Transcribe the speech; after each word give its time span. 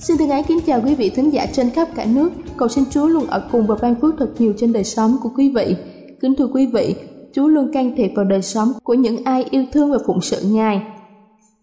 Xin 0.00 0.18
thân 0.18 0.30
ái 0.30 0.42
kính 0.42 0.60
chào 0.66 0.80
quý 0.84 0.94
vị 0.94 1.10
thính 1.10 1.32
giả 1.32 1.46
trên 1.52 1.70
khắp 1.70 1.88
cả 1.94 2.06
nước. 2.14 2.32
Cầu 2.56 2.68
xin 2.68 2.84
Chúa 2.90 3.06
luôn 3.06 3.26
ở 3.26 3.48
cùng 3.52 3.66
và 3.66 3.76
ban 3.82 3.94
phước 4.00 4.14
thật 4.18 4.28
nhiều 4.38 4.52
trên 4.56 4.72
đời 4.72 4.84
sống 4.84 5.16
của 5.22 5.28
quý 5.36 5.52
vị. 5.54 5.76
Kính 6.20 6.34
thưa 6.38 6.46
quý 6.46 6.66
vị, 6.66 6.94
Chúa 7.32 7.46
luôn 7.46 7.72
can 7.72 7.96
thiệp 7.96 8.10
vào 8.16 8.24
đời 8.24 8.42
sống 8.42 8.68
của 8.84 8.94
những 8.94 9.24
ai 9.24 9.44
yêu 9.50 9.64
thương 9.72 9.90
và 9.90 9.98
phụng 10.06 10.20
sự 10.20 10.36
Ngài. 10.44 10.82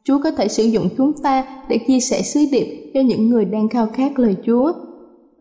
Chúa 0.04 0.20
có 0.24 0.32
thể 0.32 0.48
sử 0.48 0.64
dụng 0.64 0.90
chúng 0.98 1.14
ta 1.24 1.46
để 1.70 1.80
chia 1.88 2.00
sẻ 2.00 2.22
sứ 2.22 2.40
điệp 2.52 2.92
cho 2.94 3.02
những 3.02 3.30
người 3.30 3.46
đang 3.46 3.70
khao 3.70 3.88
khát 3.94 4.20
lời 4.20 4.36
Chúa. 4.46 4.72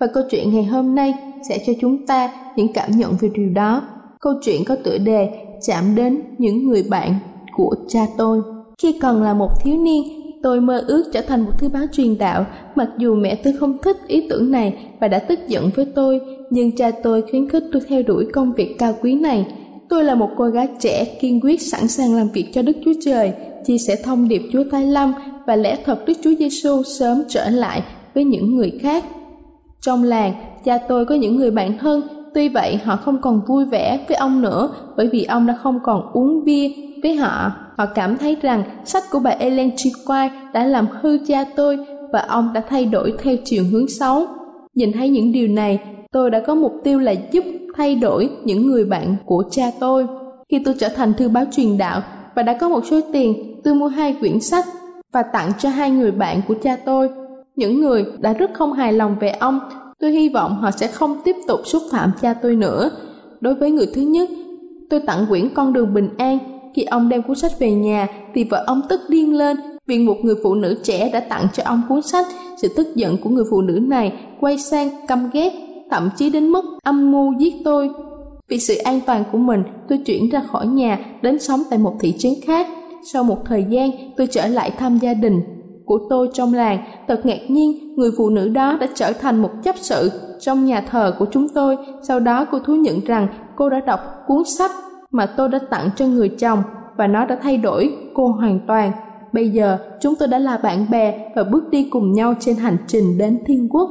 Và 0.00 0.06
câu 0.15 0.22
chuyện 0.31 0.54
ngày 0.54 0.65
hôm 0.65 0.94
nay 0.94 1.15
sẽ 1.49 1.59
cho 1.66 1.72
chúng 1.81 2.06
ta 2.06 2.33
những 2.56 2.72
cảm 2.72 2.91
nhận 2.91 3.16
về 3.21 3.28
điều 3.34 3.49
đó. 3.49 3.83
Câu 4.21 4.33
chuyện 4.43 4.65
có 4.65 4.77
tựa 4.84 4.99
đề 4.99 5.31
chạm 5.66 5.94
đến 5.94 6.21
những 6.38 6.69
người 6.69 6.83
bạn 6.91 7.15
của 7.56 7.75
cha 7.88 8.06
tôi. 8.16 8.41
Khi 8.78 8.99
còn 9.03 9.22
là 9.22 9.34
một 9.34 9.49
thiếu 9.65 9.78
niên, 9.78 10.24
Tôi 10.44 10.60
mơ 10.60 10.84
ước 10.87 11.05
trở 11.12 11.21
thành 11.21 11.44
một 11.44 11.50
thứ 11.59 11.69
báo 11.69 11.84
truyền 11.93 12.19
đạo, 12.19 12.47
mặc 12.75 12.88
dù 12.99 13.15
mẹ 13.15 13.34
tôi 13.34 13.53
không 13.60 13.78
thích 13.82 13.97
ý 14.06 14.28
tưởng 14.28 14.50
này 14.50 14.75
và 15.00 15.09
đã 15.09 15.19
tức 15.19 15.38
giận 15.49 15.71
với 15.77 15.87
tôi, 15.94 16.21
nhưng 16.50 16.77
cha 16.77 16.91
tôi 16.91 17.22
khuyến 17.31 17.49
khích 17.49 17.65
tôi 17.72 17.82
theo 17.88 18.03
đuổi 18.03 18.27
công 18.32 18.53
việc 18.53 18.75
cao 18.78 18.94
quý 19.03 19.15
này. 19.15 19.47
Tôi 19.88 20.04
là 20.04 20.15
một 20.15 20.28
cô 20.37 20.47
gái 20.47 20.69
trẻ 20.81 21.04
kiên 21.21 21.41
quyết 21.41 21.62
sẵn 21.62 21.88
sàng 21.88 22.15
làm 22.15 22.28
việc 22.28 22.47
cho 22.53 22.62
Đức 22.62 22.77
Chúa 22.84 22.93
Trời, 23.04 23.33
chia 23.66 23.78
sẻ 23.78 23.97
thông 24.04 24.28
điệp 24.28 24.43
Chúa 24.53 24.65
Thái 24.71 24.87
Lâm 24.87 25.15
và 25.47 25.56
lẽ 25.56 25.78
thật 25.84 26.06
Đức 26.06 26.15
Chúa 26.22 26.34
Giêsu 26.38 26.83
sớm 26.83 27.22
trở 27.28 27.50
lại 27.50 27.83
với 28.15 28.25
những 28.25 28.56
người 28.56 28.72
khác. 28.83 29.04
Trong 29.81 30.03
làng, 30.03 30.33
cha 30.65 30.78
tôi 30.88 31.06
có 31.06 31.15
những 31.15 31.37
người 31.37 31.50
bạn 31.50 31.78
thân, 31.78 32.00
tuy 32.34 32.49
vậy 32.49 32.77
họ 32.84 32.97
không 32.97 33.21
còn 33.21 33.41
vui 33.47 33.65
vẻ 33.65 34.05
với 34.09 34.17
ông 34.17 34.43
nữa 34.43 34.69
bởi 34.97 35.06
vì 35.06 35.25
ông 35.25 35.47
đã 35.47 35.59
không 35.62 35.81
còn 35.83 36.11
uống 36.12 36.45
bia 36.45 36.71
với 37.03 37.17
họ 37.17 37.53
họ 37.77 37.87
cảm 37.87 38.17
thấy 38.17 38.37
rằng 38.43 38.62
sách 38.84 39.05
của 39.11 39.19
bà 39.19 39.31
Ellen 39.31 39.71
G. 39.71 40.09
White 40.09 40.31
đã 40.53 40.65
làm 40.65 40.87
hư 41.00 41.19
cha 41.27 41.45
tôi 41.56 41.78
và 42.12 42.21
ông 42.21 42.53
đã 42.53 42.62
thay 42.69 42.84
đổi 42.84 43.15
theo 43.19 43.37
chiều 43.45 43.65
hướng 43.71 43.89
xấu. 43.89 44.27
Nhìn 44.75 44.93
thấy 44.93 45.09
những 45.09 45.33
điều 45.33 45.49
này, 45.49 45.81
tôi 46.12 46.31
đã 46.31 46.41
có 46.41 46.55
mục 46.55 46.72
tiêu 46.84 46.99
là 46.99 47.15
giúp 47.31 47.45
thay 47.77 47.95
đổi 47.95 48.31
những 48.45 48.66
người 48.66 48.84
bạn 48.84 49.16
của 49.25 49.45
cha 49.51 49.71
tôi. 49.81 50.06
Khi 50.49 50.62
tôi 50.65 50.75
trở 50.78 50.89
thành 50.89 51.15
thư 51.15 51.28
báo 51.28 51.45
truyền 51.53 51.78
đạo 51.78 52.03
và 52.34 52.43
đã 52.43 52.59
có 52.61 52.69
một 52.69 52.84
số 52.91 53.01
tiền, 53.12 53.61
tôi 53.65 53.75
mua 53.75 53.89
hai 53.89 54.16
quyển 54.21 54.41
sách 54.41 54.65
và 55.12 55.22
tặng 55.22 55.53
cho 55.59 55.69
hai 55.69 55.91
người 55.91 56.11
bạn 56.11 56.41
của 56.49 56.55
cha 56.62 56.77
tôi. 56.84 57.09
Những 57.56 57.81
người 57.81 58.05
đã 58.19 58.33
rất 58.33 58.51
không 58.55 58.72
hài 58.72 58.93
lòng 58.93 59.16
về 59.21 59.31
ông, 59.31 59.61
tôi 60.04 60.12
hy 60.12 60.28
vọng 60.28 60.56
họ 60.60 60.70
sẽ 60.70 60.87
không 60.87 61.20
tiếp 61.25 61.37
tục 61.47 61.60
xúc 61.65 61.82
phạm 61.91 62.12
cha 62.22 62.34
tôi 62.34 62.56
nữa. 62.56 62.91
Đối 63.41 63.54
với 63.54 63.70
người 63.70 63.87
thứ 63.94 64.03
nhất, 64.03 64.28
tôi 64.91 65.00
tặng 65.00 65.26
quyển 65.28 65.48
Con 65.54 65.72
đường 65.72 65.94
bình 65.94 66.09
an 66.19 66.38
khi 66.75 66.82
ông 66.82 67.09
đem 67.09 67.22
cuốn 67.22 67.37
sách 67.37 67.53
về 67.59 67.70
nhà 67.70 68.09
thì 68.34 68.44
vợ 68.44 68.65
ông 68.66 68.81
tức 68.88 69.00
điên 69.09 69.34
lên 69.34 69.56
vì 69.87 69.98
một 69.98 70.16
người 70.22 70.34
phụ 70.42 70.54
nữ 70.54 70.81
trẻ 70.82 71.10
đã 71.12 71.20
tặng 71.20 71.47
cho 71.53 71.62
ông 71.66 71.82
cuốn 71.88 72.03
sách. 72.03 72.26
Sự 72.62 72.69
tức 72.76 72.97
giận 72.97 73.16
của 73.16 73.31
người 73.31 73.44
phụ 73.50 73.60
nữ 73.60 73.78
này 73.82 74.12
quay 74.41 74.59
sang 74.59 75.06
căm 75.06 75.31
ghét, 75.32 75.53
thậm 75.91 76.10
chí 76.16 76.31
đến 76.31 76.48
mức 76.48 76.65
âm 76.82 77.12
mưu 77.12 77.32
giết 77.38 77.54
tôi. 77.65 77.91
Vì 78.48 78.59
sự 78.59 78.76
an 78.76 79.00
toàn 79.06 79.25
của 79.32 79.38
mình, 79.38 79.62
tôi 79.88 79.98
chuyển 79.98 80.31
ra 80.31 80.42
khỏi 80.53 80.66
nhà 80.66 80.98
đến 81.22 81.38
sống 81.38 81.62
tại 81.71 81.78
một 81.78 81.97
thị 82.00 82.15
trấn 82.19 82.32
khác. 82.47 82.66
Sau 83.12 83.25
một 83.25 83.38
thời 83.44 83.65
gian, 83.71 83.91
tôi 84.16 84.26
trở 84.26 84.47
lại 84.47 84.71
thăm 84.71 84.98
gia 84.98 85.15
đình 85.15 85.41
của 85.84 85.99
tôi 86.11 86.28
trong 86.33 86.55
làng. 86.55 86.78
Thật 87.09 87.27
ngạc 87.27 87.41
nhiên, 87.49 87.95
người 87.97 88.11
phụ 88.17 88.31
nữ 88.31 88.49
đó 88.49 88.77
đã 88.81 88.87
trở 88.95 89.12
thành 89.12 89.43
một 89.43 89.50
chấp 89.62 89.75
sự 89.78 90.11
trong 90.41 90.65
nhà 90.65 90.81
thờ 90.81 91.15
của 91.19 91.27
chúng 91.31 91.49
tôi. 91.49 91.77
Sau 92.03 92.21
đó 92.21 92.47
cô 92.50 92.59
thú 92.59 92.75
nhận 92.75 93.00
rằng 93.00 93.28
cô 93.56 93.71
đã 93.71 93.81
đọc 93.81 94.00
cuốn 94.27 94.45
sách 94.45 94.71
mà 95.11 95.27
tôi 95.27 95.49
đã 95.49 95.59
tặng 95.71 95.91
cho 95.97 96.06
người 96.06 96.28
chồng 96.28 96.62
và 96.97 97.06
nó 97.06 97.27
đã 97.27 97.39
thay 97.43 97.56
đổi 97.56 97.97
cô 98.15 98.28
hoàn 98.28 98.61
toàn. 98.67 98.93
Bây 99.33 99.49
giờ 99.49 99.78
chúng 100.00 100.15
tôi 100.15 100.28
đã 100.28 100.39
là 100.39 100.56
bạn 100.56 100.87
bè 100.91 101.33
và 101.37 101.45
bước 101.45 101.71
đi 101.71 101.89
cùng 101.91 102.12
nhau 102.12 102.34
trên 102.41 102.56
hành 102.56 102.77
trình 102.87 103.19
đến 103.19 103.39
thiên 103.47 103.69
quốc. 103.69 103.91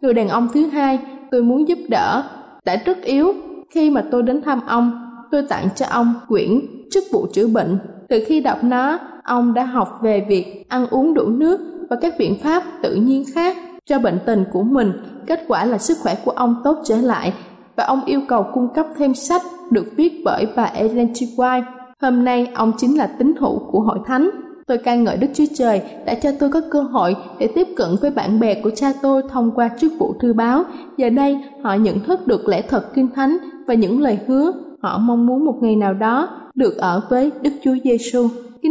Người 0.00 0.14
đàn 0.14 0.28
ông 0.28 0.48
thứ 0.54 0.66
hai 0.66 0.98
tôi 1.30 1.42
muốn 1.42 1.68
giúp 1.68 1.78
đỡ 1.88 2.22
đã 2.64 2.76
rất 2.84 3.02
yếu. 3.02 3.32
Khi 3.70 3.90
mà 3.90 4.04
tôi 4.10 4.22
đến 4.22 4.42
thăm 4.42 4.60
ông, 4.66 4.92
tôi 5.30 5.42
tặng 5.48 5.68
cho 5.74 5.86
ông 5.90 6.14
quyển 6.28 6.60
chức 6.90 7.04
vụ 7.12 7.26
chữa 7.32 7.46
bệnh. 7.46 7.78
Từ 8.08 8.24
khi 8.26 8.40
đọc 8.40 8.64
nó, 8.64 8.98
ông 9.30 9.54
đã 9.54 9.64
học 9.64 9.98
về 10.02 10.26
việc 10.28 10.64
ăn 10.68 10.86
uống 10.90 11.14
đủ 11.14 11.26
nước 11.26 11.60
và 11.90 11.96
các 12.00 12.14
biện 12.18 12.38
pháp 12.42 12.62
tự 12.82 12.94
nhiên 12.94 13.24
khác 13.34 13.56
cho 13.86 13.98
bệnh 13.98 14.18
tình 14.26 14.44
của 14.52 14.62
mình. 14.62 14.92
Kết 15.26 15.44
quả 15.48 15.64
là 15.64 15.78
sức 15.78 15.98
khỏe 16.02 16.14
của 16.24 16.30
ông 16.30 16.54
tốt 16.64 16.78
trở 16.84 16.96
lại 16.96 17.32
và 17.76 17.84
ông 17.84 18.00
yêu 18.06 18.20
cầu 18.28 18.46
cung 18.54 18.68
cấp 18.74 18.86
thêm 18.96 19.14
sách 19.14 19.42
được 19.70 19.84
viết 19.96 20.22
bởi 20.24 20.46
bà 20.56 20.62
Ellen 20.64 21.12
G. 21.12 21.40
White. 21.40 21.62
Hôm 22.00 22.24
nay, 22.24 22.50
ông 22.54 22.72
chính 22.78 22.98
là 22.98 23.06
tín 23.06 23.34
hữu 23.40 23.58
của 23.58 23.80
hội 23.80 23.98
thánh. 24.06 24.30
Tôi 24.66 24.78
ca 24.78 24.94
ngợi 24.94 25.16
Đức 25.16 25.28
Chúa 25.34 25.44
Trời 25.54 25.82
đã 26.06 26.14
cho 26.14 26.30
tôi 26.38 26.50
có 26.50 26.60
cơ 26.70 26.82
hội 26.82 27.16
để 27.38 27.48
tiếp 27.54 27.68
cận 27.76 27.88
với 28.00 28.10
bạn 28.10 28.40
bè 28.40 28.54
của 28.54 28.70
cha 28.70 28.92
tôi 29.02 29.22
thông 29.28 29.50
qua 29.50 29.70
chức 29.80 29.92
vụ 29.98 30.14
thư 30.20 30.32
báo. 30.32 30.64
Giờ 30.96 31.10
đây, 31.10 31.38
họ 31.62 31.74
nhận 31.74 32.00
thức 32.00 32.26
được 32.26 32.48
lẽ 32.48 32.62
thật 32.62 32.94
kinh 32.94 33.08
thánh 33.14 33.36
và 33.66 33.74
những 33.74 34.00
lời 34.00 34.18
hứa. 34.26 34.52
Họ 34.82 34.98
mong 34.98 35.26
muốn 35.26 35.44
một 35.44 35.58
ngày 35.60 35.76
nào 35.76 35.94
đó 35.94 36.28
được 36.54 36.76
ở 36.76 37.02
với 37.10 37.30
Đức 37.42 37.52
Chúa 37.62 37.74
Giêsu. 37.84 38.28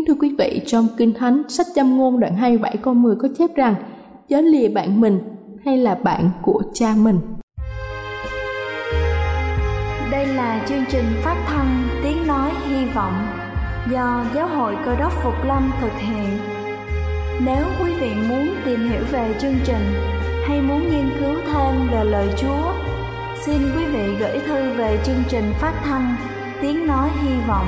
Thưa 0.10 0.16
quý 0.20 0.36
vị, 0.38 0.62
trong 0.66 0.88
Kinh 0.98 1.14
Thánh, 1.14 1.44
sách 1.50 1.68
châm 1.76 1.98
ngôn 1.98 2.20
đoạn 2.20 2.36
27 2.36 2.78
câu 2.78 2.94
10 2.94 3.16
có 3.16 3.28
chép 3.38 3.56
rằng 3.56 3.76
Chớ 4.30 4.42
lìa 4.42 4.68
bạn 4.68 5.02
mình 5.02 5.20
hay 5.66 5.78
là 5.78 5.96
bạn 5.96 6.30
của 6.42 6.62
cha 6.74 6.94
mình. 6.98 7.20
Đây 10.12 10.26
là 10.26 10.66
chương 10.70 10.84
trình 10.92 11.06
phát 11.24 11.46
thanh 11.48 11.88
Tiếng 12.04 12.28
Nói 12.28 12.52
Hy 12.68 12.86
Vọng 12.86 13.28
do 13.92 14.26
Giáo 14.36 14.48
hội 14.48 14.76
Cơ 14.86 14.96
đốc 14.96 15.14
Phục 15.24 15.46
Lâm 15.46 15.72
thực 15.82 15.94
hiện. 16.00 16.38
Nếu 17.46 17.66
quý 17.84 17.92
vị 18.02 18.12
muốn 18.30 18.50
tìm 18.66 18.90
hiểu 18.90 19.02
về 19.12 19.36
chương 19.42 19.56
trình 19.66 19.94
hay 20.48 20.62
muốn 20.62 20.92
nghiên 20.92 21.10
cứu 21.20 21.36
thêm 21.54 21.88
về 21.92 22.04
lời 22.04 22.28
Chúa, 22.38 22.74
xin 23.46 23.58
quý 23.78 23.86
vị 23.86 24.16
gửi 24.20 24.40
thư 24.48 24.74
về 24.74 25.00
chương 25.06 25.24
trình 25.30 25.54
phát 25.60 25.74
thanh 25.84 26.16
Tiếng 26.62 26.88
Nói 26.88 27.10
Hy 27.22 27.34
Vọng, 27.48 27.68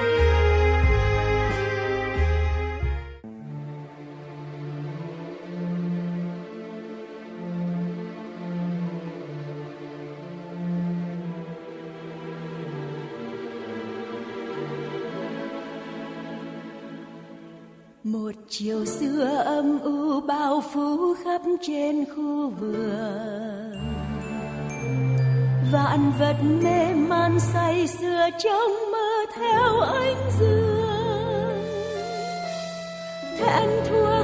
Chiều 18.63 18.85
xưa 18.85 19.43
âm 19.45 19.79
u 19.79 20.21
bao 20.21 20.63
phủ 20.73 21.13
khắp 21.23 21.41
trên 21.61 22.05
khu 22.05 22.49
vườn. 22.49 23.75
Vạn 25.71 26.11
vật 26.19 26.35
mê 26.63 26.93
man 26.93 27.39
say 27.39 27.87
sưa 27.87 28.29
trong 28.43 28.71
mơ 28.91 29.25
theo 29.35 29.79
ánh 29.79 30.31
dương. 30.39 31.65
Thẹn 33.39 33.69
thua 33.89 34.20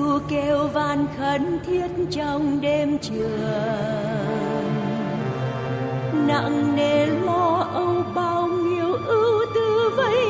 Giêsu 0.00 0.18
kêu 0.28 0.68
van 0.68 1.06
khẩn 1.18 1.58
thiết 1.66 1.88
trong 2.10 2.60
đêm 2.60 2.98
trường. 2.98 3.40
Nặng 6.26 6.76
nề 6.76 7.06
lo 7.06 7.66
âu 7.74 8.04
bao 8.14 8.46
nhiêu 8.46 8.94
ưu 9.06 9.44
tư 9.54 9.90
vây 9.96 10.29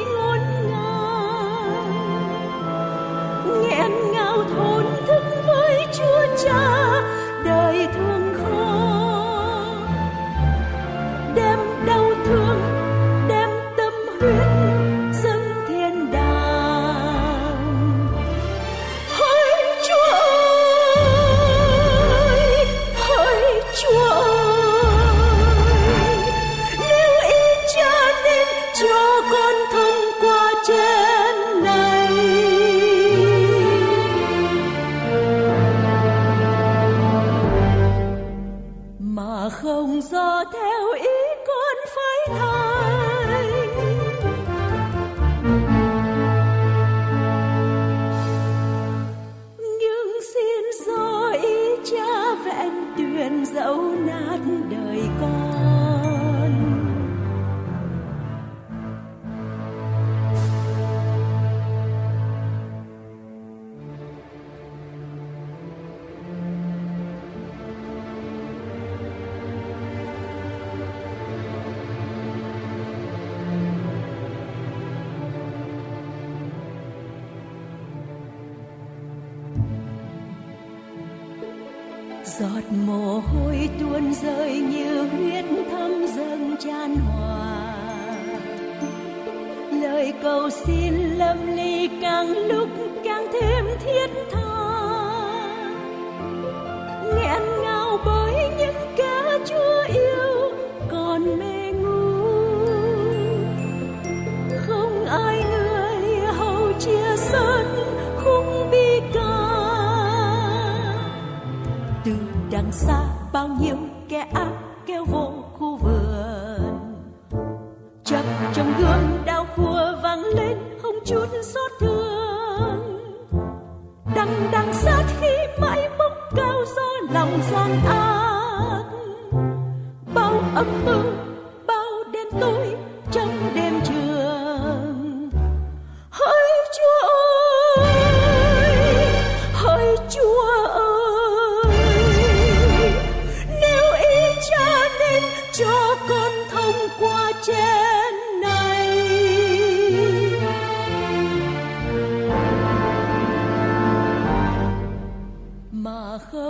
bao 113.33 113.49
nhiêu 113.49 113.77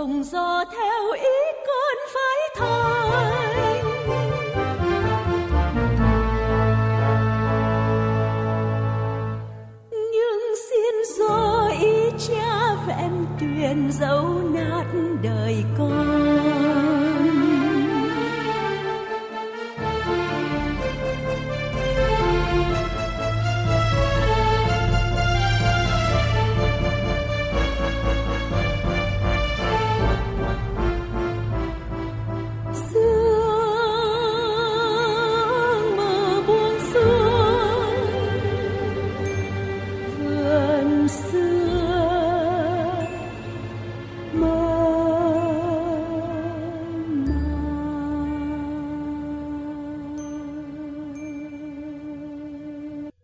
mà 0.01 0.07
không 0.07 0.23
do 0.23 0.63
theo 0.71 1.11
ý 1.11 1.37
con 1.67 1.97
phải 2.13 2.39
thay 2.55 3.81
nhưng 9.91 10.55
xin 10.69 11.17
do 11.17 11.69
ý 11.79 12.11
cha 12.27 12.75
vẹn 12.87 13.25
tuyền 13.39 13.91
dấu 13.91 14.30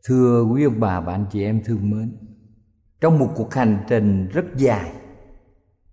Thưa 0.08 0.44
quý 0.44 0.64
ông 0.64 0.80
bà 0.80 1.00
và 1.00 1.14
anh 1.14 1.26
chị 1.32 1.44
em 1.44 1.62
thương 1.66 1.90
mến, 1.90 2.18
trong 3.02 3.20
một 3.20 3.30
cuộc 3.36 3.54
hành 3.54 3.80
trình 3.90 4.28
rất 4.28 4.46
dài, 4.58 4.92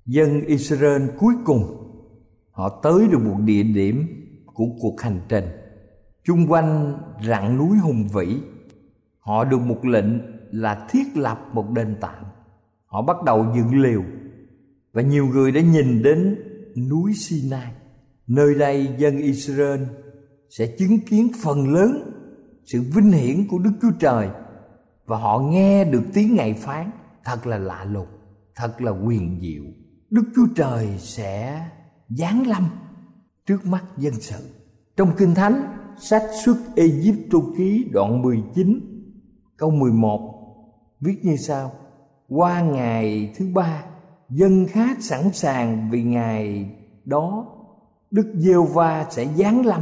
dân 0.07 0.41
Israel 0.41 1.03
cuối 1.19 1.35
cùng 1.45 1.63
họ 2.51 2.81
tới 2.83 3.09
được 3.13 3.19
một 3.19 3.37
địa 3.45 3.63
điểm 3.63 4.07
của 4.47 4.67
cuộc 4.81 5.01
hành 5.01 5.21
trình. 5.29 5.45
Chung 6.25 6.47
quanh 6.47 6.99
rặng 7.27 7.59
núi 7.59 7.79
hùng 7.79 8.09
vĩ 8.15 8.37
họ 9.21 9.45
được 9.45 9.61
một 9.61 9.85
lệnh 9.85 10.21
là 10.51 10.87
thiết 10.91 11.17
lập 11.17 11.39
một 11.53 11.71
đền 11.71 11.97
tạm 12.01 12.25
họ 12.87 13.03
bắt 13.03 13.17
đầu 13.27 13.47
dựng 13.57 13.83
liều 13.83 14.03
và 14.93 15.03
nhiều 15.03 15.27
người 15.27 15.53
đã 15.53 15.61
nhìn 15.61 16.03
đến 16.03 16.39
núi 16.91 17.13
Sinai. 17.15 17.73
Nơi 18.27 18.55
đây 18.55 18.89
dân 18.99 19.19
Israel 19.19 19.81
sẽ 20.51 20.67
chứng 20.67 20.99
kiến 21.01 21.29
phần 21.43 21.73
lớn 21.73 22.14
sự 22.67 22.83
vinh 22.95 23.13
hiển 23.13 23.49
của 23.49 23.59
Đức 23.59 23.73
Chúa 23.83 23.91
Trời 23.99 24.29
và 25.07 25.17
họ 25.17 25.39
nghe 25.39 25.85
được 25.85 26.03
tiếng 26.15 26.35
Ngài 26.35 26.55
phán 26.55 26.91
thật 27.25 27.47
là 27.47 27.59
lạ 27.59 27.85
lùng, 27.85 28.07
thật 28.55 28.83
là 28.83 28.91
quyền 28.91 29.41
diệu. 29.41 29.65
Đức 30.11 30.25
Chúa 30.37 30.47
Trời 30.57 30.89
sẽ 30.99 31.67
giáng 32.09 32.47
lâm 32.47 32.69
trước 33.47 33.67
mắt 33.67 33.85
dân 33.97 34.15
sự. 34.15 34.51
Trong 34.97 35.13
Kinh 35.17 35.35
Thánh, 35.35 35.77
sách 35.99 36.23
xuất 36.45 36.57
Egypto 36.77 37.39
ký 37.57 37.91
đoạn 37.93 38.23
19 38.23 38.81
câu 39.57 39.71
11 39.71 40.31
viết 41.01 41.25
như 41.25 41.37
sau: 41.37 41.73
Qua 42.29 42.61
ngày 42.61 43.33
thứ 43.37 43.49
ba, 43.55 43.85
dân 44.31 44.67
khác 44.67 44.97
sẵn 45.01 45.33
sàng 45.33 45.91
vì 45.91 46.03
ngày 46.03 46.71
đó 47.05 47.47
Đức 48.11 48.33
Giê-va 48.35 49.07
sẽ 49.11 49.27
giáng 49.37 49.67
lâm 49.67 49.81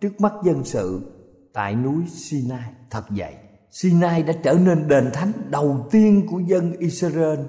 trước 0.00 0.20
mắt 0.20 0.32
dân 0.44 0.64
sự 0.64 1.15
tại 1.56 1.74
núi 1.74 2.04
Sinai. 2.06 2.70
Thật 2.90 3.04
vậy, 3.08 3.34
Sinai 3.70 4.22
đã 4.22 4.32
trở 4.42 4.52
nên 4.52 4.88
đền 4.88 5.10
thánh 5.12 5.32
đầu 5.50 5.86
tiên 5.90 6.26
của 6.30 6.38
dân 6.38 6.72
Israel 6.72 7.40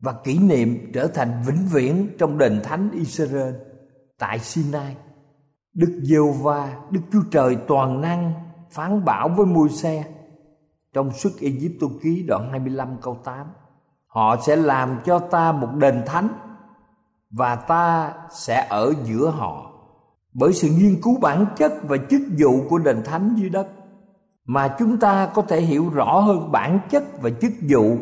và 0.00 0.12
kỷ 0.24 0.38
niệm 0.38 0.90
trở 0.94 1.06
thành 1.06 1.42
vĩnh 1.46 1.66
viễn 1.72 2.08
trong 2.18 2.38
đền 2.38 2.60
thánh 2.64 2.90
Israel 2.92 3.54
tại 4.18 4.38
Sinai. 4.38 4.96
Đức 5.74 6.00
Giêsu 6.02 6.32
va 6.32 6.76
Đức 6.90 7.00
Chúa 7.12 7.22
Trời 7.30 7.56
toàn 7.68 8.00
năng 8.00 8.32
phán 8.70 9.04
bảo 9.04 9.28
với 9.28 9.46
môi 9.46 9.68
xe 9.68 10.04
trong 10.94 11.12
suất 11.12 11.32
Egypto 11.40 11.86
ký 12.02 12.24
đoạn 12.28 12.48
25 12.50 12.96
câu 13.02 13.18
8 13.24 13.46
Họ 14.06 14.36
sẽ 14.46 14.56
làm 14.56 15.00
cho 15.04 15.18
ta 15.18 15.52
một 15.52 15.68
đền 15.78 16.02
thánh 16.06 16.28
Và 17.30 17.56
ta 17.56 18.14
sẽ 18.30 18.66
ở 18.70 18.92
giữa 19.04 19.30
họ 19.30 19.71
bởi 20.34 20.52
sự 20.52 20.68
nghiên 20.68 21.00
cứu 21.02 21.18
bản 21.20 21.46
chất 21.56 21.72
và 21.82 21.96
chức 22.10 22.22
vụ 22.38 22.68
của 22.68 22.78
đền 22.78 23.02
thánh 23.04 23.34
dưới 23.38 23.50
đất, 23.50 23.68
Mà 24.44 24.76
chúng 24.78 24.98
ta 24.98 25.30
có 25.34 25.42
thể 25.42 25.60
hiểu 25.60 25.88
rõ 25.88 26.20
hơn 26.20 26.52
bản 26.52 26.80
chất 26.90 27.22
và 27.22 27.30
chức 27.30 27.52
vụ 27.68 27.96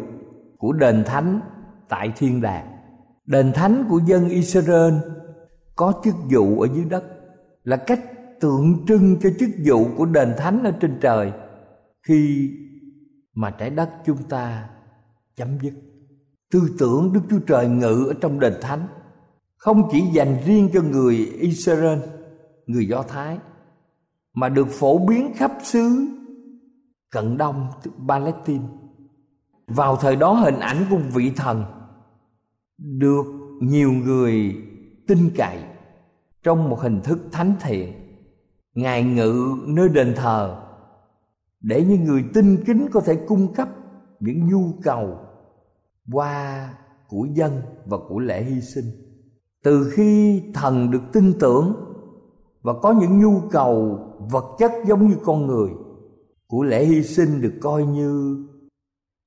của 0.59 0.73
đền 0.73 1.05
thánh 1.07 1.41
tại 1.89 2.13
thiên 2.17 2.41
đàng. 2.41 2.67
Đền 3.27 3.53
thánh 3.53 3.85
của 3.89 4.01
dân 4.07 4.29
Israel 4.29 4.95
có 5.77 5.93
chức 6.05 6.15
vụ 6.31 6.61
ở 6.61 6.69
dưới 6.75 6.85
đất, 6.85 7.05
Là 7.65 7.77
cách 7.77 8.01
tượng 8.41 8.85
trưng 8.89 9.17
cho 9.23 9.31
chức 9.39 9.51
vụ 9.65 9.87
của 9.97 10.07
đền 10.07 10.35
thánh 10.37 10.65
ở 10.65 10.71
trên 10.81 10.99
trời 11.01 11.33
Khi 12.03 12.51
mà 13.35 13.51
trái 13.51 13.71
đất 13.71 13.91
chúng 14.07 14.23
ta 14.29 14.69
chấm 15.37 15.49
dứt. 15.63 15.75
Tư 16.53 16.61
tưởng 16.79 17.13
đức 17.13 17.21
chúa 17.31 17.39
trời 17.47 17.69
ngự 17.69 18.05
ở 18.09 18.15
trong 18.21 18.41
đền 18.41 18.55
thánh 18.61 18.87
không 19.57 19.89
chỉ 19.93 20.01
dành 20.01 20.37
riêng 20.45 20.69
cho 20.73 20.83
người 20.83 21.17
israel 21.41 21.99
người 22.71 22.89
do 22.89 23.03
thái, 23.03 23.39
mà 24.35 24.49
được 24.49 24.69
phổ 24.69 25.07
biến 25.07 25.33
khắp 25.37 25.53
xứ 25.63 26.07
cận 27.11 27.37
đông, 27.37 27.69
palestine. 28.09 28.65
Vào 29.67 29.97
thời 29.97 30.17
đó, 30.17 30.33
hình 30.33 30.59
ảnh 30.59 30.87
của 30.91 30.99
vị 31.15 31.33
thần 31.37 31.65
được 32.79 33.25
nhiều 33.61 33.93
người 33.93 34.57
tin 35.07 35.31
cậy 35.37 35.59
trong 36.43 36.69
một 36.69 36.81
hình 36.81 37.01
thức 37.05 37.19
thánh 37.33 37.55
thiện. 37.61 37.93
Ngài 38.75 39.03
ngự 39.03 39.57
nơi 39.67 39.89
đền 39.89 40.15
thờ 40.17 40.63
để 41.61 41.85
những 41.85 42.05
người 42.05 42.25
tin 42.35 42.65
kính 42.67 42.89
có 42.93 43.01
thể 43.01 43.15
cung 43.29 43.55
cấp 43.55 43.69
những 44.21 44.49
nhu 44.49 44.73
cầu 44.83 45.19
qua 46.13 46.75
của 47.09 47.27
dân 47.35 47.63
và 47.87 47.97
của 48.09 48.19
lễ 48.19 48.43
hy 48.43 48.61
sinh. 48.61 48.85
Từ 49.65 49.91
khi 49.93 50.43
thần 50.55 50.91
được 50.91 51.03
tin 51.13 51.33
tưởng 51.41 51.90
và 52.63 52.73
có 52.83 52.93
những 52.93 53.21
nhu 53.21 53.41
cầu 53.51 53.99
vật 54.31 54.45
chất 54.59 54.73
giống 54.87 55.09
như 55.09 55.17
con 55.25 55.47
người. 55.47 55.71
Của 56.47 56.63
lễ 56.63 56.85
hy 56.85 57.03
sinh 57.03 57.41
được 57.41 57.53
coi 57.61 57.85
như 57.85 58.37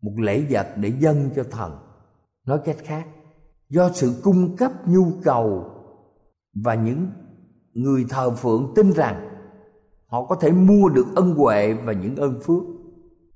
một 0.01 0.13
lễ 0.17 0.45
vật 0.49 0.67
để 0.75 0.93
dâng 0.99 1.29
cho 1.35 1.43
thần. 1.43 1.77
Nói 2.45 2.59
cách 2.65 2.77
khác, 2.83 3.07
do 3.69 3.89
sự 3.93 4.13
cung 4.23 4.55
cấp 4.57 4.71
nhu 4.87 5.05
cầu 5.23 5.71
và 6.53 6.75
những 6.75 7.07
người 7.73 8.05
thờ 8.09 8.29
phượng 8.29 8.73
tin 8.75 8.91
rằng 8.91 9.29
họ 10.07 10.25
có 10.25 10.35
thể 10.35 10.51
mua 10.51 10.89
được 10.89 11.05
ân 11.15 11.35
huệ 11.35 11.73
và 11.73 11.93
những 11.93 12.15
ơn 12.15 12.39
phước. 12.41 12.63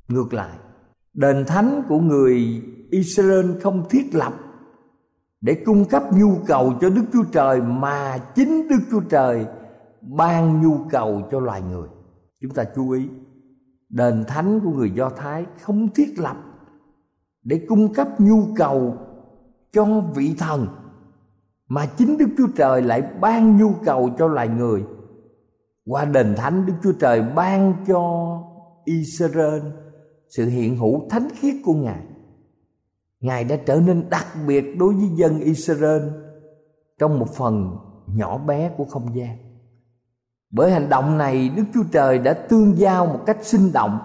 Ngược 0.07 0.33
lại, 0.33 0.57
đền 1.13 1.45
thánh 1.47 1.83
của 1.89 1.99
người 1.99 2.63
israel 2.91 3.45
không 3.61 3.85
thiết 3.89 4.15
lập 4.15 4.33
để 5.41 5.63
cung 5.65 5.85
cấp 5.85 6.03
nhu 6.13 6.35
cầu 6.47 6.73
cho 6.81 6.89
đức 6.89 7.03
chúa 7.13 7.23
trời 7.31 7.61
mà 7.61 8.17
chính 8.35 8.67
đức 8.69 8.79
chúa 8.91 9.01
trời 9.09 9.45
ban 10.09 10.61
nhu 10.61 10.77
cầu 10.89 11.21
cho 11.31 11.39
loài 11.39 11.61
người 11.61 11.87
chúng 12.41 12.51
ta 12.51 12.63
chú 12.75 12.89
ý, 12.89 13.09
đền 13.89 14.23
thánh 14.27 14.59
của 14.63 14.71
người 14.71 14.91
do 14.91 15.09
thái 15.09 15.45
không 15.61 15.87
thiết 15.95 16.13
lập 16.17 16.37
để 17.43 17.65
cung 17.69 17.93
cấp 17.93 18.07
nhu 18.19 18.43
cầu 18.55 18.97
cho 19.71 19.85
vị 20.15 20.35
thần, 20.37 20.67
mà 21.67 21.85
chính 21.85 22.17
đức 22.17 22.27
chúa 22.37 22.47
trời 22.55 22.81
lại 22.81 23.01
ban 23.21 23.57
nhu 23.57 23.71
cầu 23.85 24.09
cho 24.17 24.27
loài 24.27 24.47
người 24.47 24.83
qua 25.87 26.05
đền 26.05 26.35
thánh, 26.37 26.65
Đức 26.65 26.73
Chúa 26.83 26.91
Trời 26.99 27.21
ban 27.21 27.73
cho 27.87 28.33
Israel 28.85 29.61
sự 30.29 30.45
hiện 30.45 30.77
hữu 30.77 31.09
thánh 31.09 31.27
khiết 31.35 31.55
của 31.65 31.73
Ngài. 31.73 32.03
Ngài 33.19 33.43
đã 33.43 33.55
trở 33.65 33.75
nên 33.75 34.09
đặc 34.09 34.25
biệt 34.47 34.65
đối 34.79 34.93
với 34.93 35.09
dân 35.15 35.39
Israel 35.39 36.01
trong 36.99 37.19
một 37.19 37.29
phần 37.35 37.77
nhỏ 38.15 38.37
bé 38.37 38.71
của 38.77 38.85
không 38.85 39.15
gian. 39.15 39.37
Bởi 40.49 40.71
hành 40.71 40.89
động 40.89 41.17
này 41.17 41.49
Đức 41.49 41.63
Chúa 41.73 41.83
Trời 41.91 42.19
đã 42.19 42.33
tương 42.33 42.77
giao 42.77 43.05
một 43.05 43.19
cách 43.25 43.37
sinh 43.41 43.73
động 43.73 43.99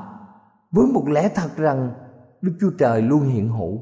với 0.71 0.87
một 0.87 1.09
lẽ 1.09 1.29
thật 1.35 1.57
rằng 1.57 1.91
Đức 2.41 2.53
Chúa 2.61 2.71
Trời 2.79 3.03
luôn 3.03 3.21
hiện 3.21 3.49
hữu. 3.49 3.79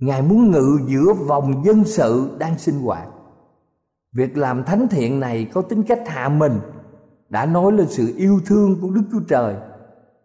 Ngài 0.00 0.22
muốn 0.22 0.50
ngự 0.50 0.78
giữa 0.86 1.12
vòng 1.12 1.64
dân 1.64 1.84
sự 1.84 2.36
đang 2.38 2.58
sinh 2.58 2.80
hoạt 2.80 3.08
Việc 4.12 4.36
làm 4.36 4.64
thánh 4.64 4.88
thiện 4.88 5.20
này 5.20 5.50
có 5.54 5.62
tính 5.62 5.82
cách 5.82 6.02
hạ 6.06 6.28
mình 6.28 6.52
đã 7.28 7.46
nói 7.46 7.72
lên 7.72 7.86
sự 7.88 8.14
yêu 8.16 8.40
thương 8.46 8.80
của 8.80 8.90
Đức 8.90 9.02
Chúa 9.12 9.20
Trời 9.28 9.56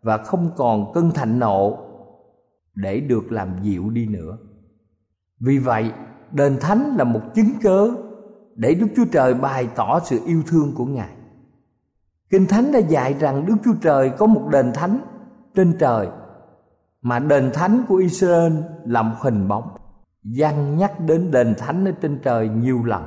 và 0.02 0.18
không 0.18 0.52
còn 0.56 0.94
cơn 0.94 1.12
thạnh 1.12 1.40
nộ 1.40 1.78
để 2.76 3.00
được 3.00 3.32
làm 3.32 3.50
dịu 3.62 3.90
đi 3.90 4.08
nữa. 4.08 4.38
Vì 5.40 5.58
vậy, 5.58 5.92
đền 6.32 6.58
thánh 6.62 6.96
là 6.98 7.04
một 7.04 7.22
chứng 7.36 7.52
cớ 7.64 7.92
để 8.56 8.76
Đức 8.76 8.88
Chúa 8.96 9.06
Trời 9.12 9.34
bày 9.34 9.68
tỏ 9.76 10.00
sự 10.00 10.20
yêu 10.26 10.44
thương 10.48 10.74
của 10.76 10.86
Ngài. 10.86 11.16
Kinh 12.30 12.46
Thánh 12.46 12.72
đã 12.72 12.80
dạy 12.80 13.16
rằng 13.20 13.46
Đức 13.46 13.56
Chúa 13.66 13.76
Trời 13.82 14.12
có 14.18 14.26
một 14.26 14.48
đền 14.52 14.72
thánh 14.74 15.00
trên 15.56 15.74
trời 15.80 16.08
mà 17.02 17.20
đền 17.20 17.52
thánh 17.54 17.84
của 17.88 17.96
Israel 17.96 18.54
là 18.86 19.02
một 19.02 19.16
hình 19.20 19.48
bóng. 19.48 19.70
Văn 20.24 20.78
nhắc 20.78 21.00
đến 21.00 21.32
đền 21.32 21.56
thánh 21.58 21.86
ở 21.86 21.92
trên 22.02 22.20
trời 22.24 22.50
nhiều 22.50 22.84
lần. 22.84 23.04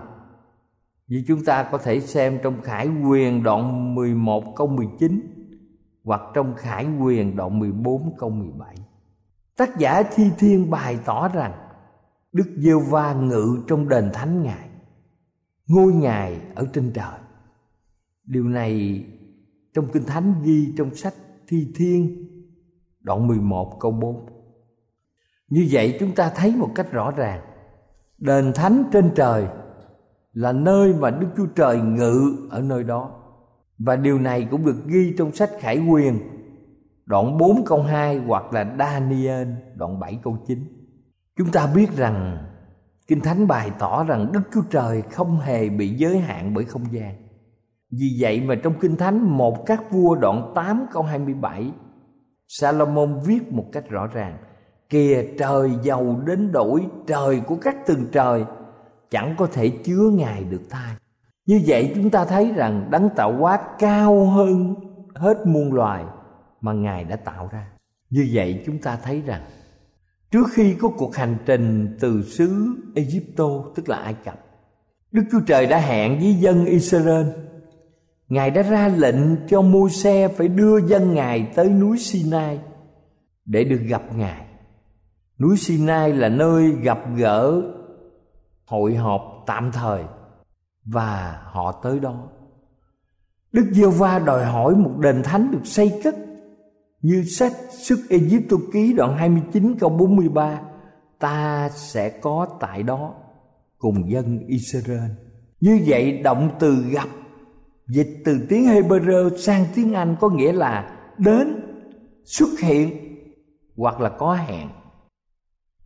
Như 1.06 1.24
chúng 1.28 1.44
ta 1.44 1.62
có 1.62 1.78
thể 1.78 2.00
xem 2.00 2.38
trong 2.42 2.60
Khải 2.62 2.88
Quyền 3.08 3.42
đoạn 3.42 3.94
11 3.94 4.56
câu 4.56 4.66
19 4.66 5.20
hoặc 6.04 6.20
trong 6.34 6.54
Khải 6.56 6.86
Quyền 7.00 7.36
đoạn 7.36 7.58
14 7.58 8.16
câu 8.18 8.30
17. 8.30 8.74
Tác 9.56 9.78
giả 9.78 10.02
Thi 10.02 10.30
Thiên 10.38 10.70
bày 10.70 10.98
tỏ 11.04 11.28
rằng 11.28 11.52
Đức 12.32 12.54
Giêsu 12.56 12.80
va 12.80 13.14
ngự 13.14 13.62
trong 13.68 13.88
đền 13.88 14.10
thánh 14.12 14.42
Ngài, 14.42 14.68
ngôi 15.66 15.92
Ngài 15.92 16.40
ở 16.54 16.66
trên 16.72 16.92
trời. 16.94 17.18
Điều 18.24 18.44
này 18.44 19.04
trong 19.74 19.88
Kinh 19.92 20.04
Thánh 20.04 20.34
ghi 20.44 20.74
trong 20.78 20.94
sách 20.94 21.14
Thi 21.48 21.72
Thiên, 21.76 22.28
đoạn 23.00 23.26
11 23.26 23.76
câu 23.80 23.92
4. 23.92 24.26
Như 25.48 25.68
vậy 25.70 25.96
chúng 26.00 26.14
ta 26.14 26.32
thấy 26.34 26.56
một 26.56 26.70
cách 26.74 26.92
rõ 26.92 27.10
ràng, 27.10 27.40
Đền 28.18 28.52
thánh 28.54 28.84
trên 28.92 29.10
trời 29.14 29.46
là 30.32 30.52
nơi 30.52 30.94
mà 30.94 31.10
Đức 31.10 31.26
Chúa 31.36 31.46
Trời 31.46 31.80
ngự 31.80 32.48
ở 32.50 32.60
nơi 32.62 32.84
đó. 32.84 33.10
Và 33.78 33.96
điều 33.96 34.18
này 34.18 34.48
cũng 34.50 34.64
được 34.64 34.86
ghi 34.86 35.14
trong 35.18 35.32
sách 35.32 35.50
Khải 35.60 35.78
Quyền 35.78 36.18
đoạn 37.06 37.38
4 37.38 37.64
câu 37.64 37.82
2 37.82 38.18
hoặc 38.18 38.52
là 38.52 38.74
Daniel 38.78 39.48
đoạn 39.74 40.00
7 40.00 40.18
câu 40.22 40.38
9. 40.46 40.58
Chúng 41.36 41.52
ta 41.52 41.66
biết 41.74 41.96
rằng 41.96 42.38
Kinh 43.06 43.20
Thánh 43.20 43.46
bày 43.46 43.70
tỏ 43.78 44.04
rằng 44.04 44.32
Đức 44.32 44.40
Chúa 44.54 44.62
Trời 44.70 45.02
không 45.02 45.40
hề 45.40 45.68
bị 45.68 45.88
giới 45.88 46.18
hạn 46.18 46.54
bởi 46.54 46.64
không 46.64 46.84
gian. 46.92 47.14
Vì 47.90 48.16
vậy 48.20 48.40
mà 48.40 48.54
trong 48.62 48.74
Kinh 48.80 48.96
Thánh 48.96 49.36
một 49.36 49.66
các 49.66 49.90
vua 49.90 50.14
đoạn 50.14 50.52
8 50.54 50.86
câu 50.92 51.02
27 51.02 51.70
Salomon 52.48 53.20
viết 53.24 53.52
một 53.52 53.64
cách 53.72 53.88
rõ 53.88 54.06
ràng, 54.06 54.38
Kìa 54.88 55.24
trời 55.38 55.70
giàu 55.82 56.20
đến 56.26 56.52
đổi 56.52 56.86
trời 57.06 57.40
của 57.40 57.56
các 57.56 57.76
từng 57.86 58.06
trời, 58.12 58.44
chẳng 59.10 59.34
có 59.38 59.46
thể 59.52 59.68
chứa 59.68 60.10
ngài 60.10 60.44
được 60.44 60.62
thai 60.70 60.94
như 61.46 61.60
vậy 61.66 61.92
chúng 61.94 62.10
ta 62.10 62.24
thấy 62.24 62.52
rằng 62.52 62.88
đấng 62.90 63.08
tạo 63.16 63.32
hóa 63.32 63.58
cao 63.78 64.26
hơn 64.26 64.74
hết 65.14 65.46
muôn 65.46 65.72
loài 65.72 66.04
mà 66.60 66.72
ngài 66.72 67.04
đã 67.04 67.16
tạo 67.16 67.48
ra 67.52 67.66
như 68.10 68.28
vậy 68.32 68.62
chúng 68.66 68.78
ta 68.78 68.98
thấy 69.02 69.22
rằng 69.26 69.42
trước 70.30 70.46
khi 70.52 70.74
có 70.74 70.88
cuộc 70.88 71.16
hành 71.16 71.36
trình 71.46 71.96
từ 72.00 72.22
xứ 72.22 72.76
Egypto, 72.94 73.44
tức 73.74 73.88
là 73.88 73.96
Ai 73.96 74.14
Cập, 74.24 74.44
Đức 75.12 75.22
Chúa 75.32 75.40
Trời 75.46 75.66
đã 75.66 75.78
hẹn 75.78 76.18
với 76.18 76.34
dân 76.34 76.64
Israel 76.64 77.26
Ngài 78.28 78.50
đã 78.50 78.62
ra 78.62 78.88
lệnh 78.88 79.46
cho 79.48 79.62
môi 79.62 79.90
xe 79.90 80.28
phải 80.28 80.48
đưa 80.48 80.86
dân 80.86 81.14
Ngài 81.14 81.52
tới 81.54 81.68
núi 81.68 81.98
Sinai 81.98 82.60
để 83.44 83.64
được 83.64 83.80
gặp 83.88 84.02
Ngài. 84.14 84.46
Núi 85.38 85.56
Sinai 85.56 86.12
là 86.12 86.28
nơi 86.28 86.70
gặp 86.70 86.98
gỡ 87.16 87.62
hội 88.64 88.94
họp 88.94 89.22
tạm 89.46 89.72
thời 89.72 90.02
và 90.84 91.42
họ 91.44 91.72
tới 91.82 92.00
đó. 92.00 92.28
Đức 93.52 93.66
Giêsu 93.72 93.90
va 93.90 94.18
đòi 94.18 94.44
hỏi 94.44 94.74
một 94.74 94.92
đền 94.98 95.22
thánh 95.22 95.50
được 95.50 95.64
xây 95.64 96.00
cất 96.04 96.16
như 97.06 97.24
sách 97.24 97.52
sức 97.70 97.98
Egypto 98.08 98.56
ký 98.72 98.92
đoạn 98.92 99.16
29 99.16 99.74
câu 99.78 99.90
43 99.90 100.60
ta 101.18 101.68
sẽ 101.74 102.08
có 102.08 102.46
tại 102.60 102.82
đó 102.82 103.14
cùng 103.78 104.10
dân 104.10 104.46
Israel. 104.46 105.10
Như 105.60 105.80
vậy 105.86 106.22
động 106.22 106.50
từ 106.60 106.84
gặp 106.90 107.08
dịch 107.88 108.22
từ 108.24 108.46
tiếng 108.48 108.64
Hebrew 108.64 109.36
sang 109.36 109.64
tiếng 109.74 109.92
Anh 109.92 110.16
có 110.20 110.28
nghĩa 110.28 110.52
là 110.52 110.98
đến, 111.18 111.60
xuất 112.24 112.60
hiện 112.62 112.90
hoặc 113.76 114.00
là 114.00 114.08
có 114.08 114.34
hẹn. 114.34 114.68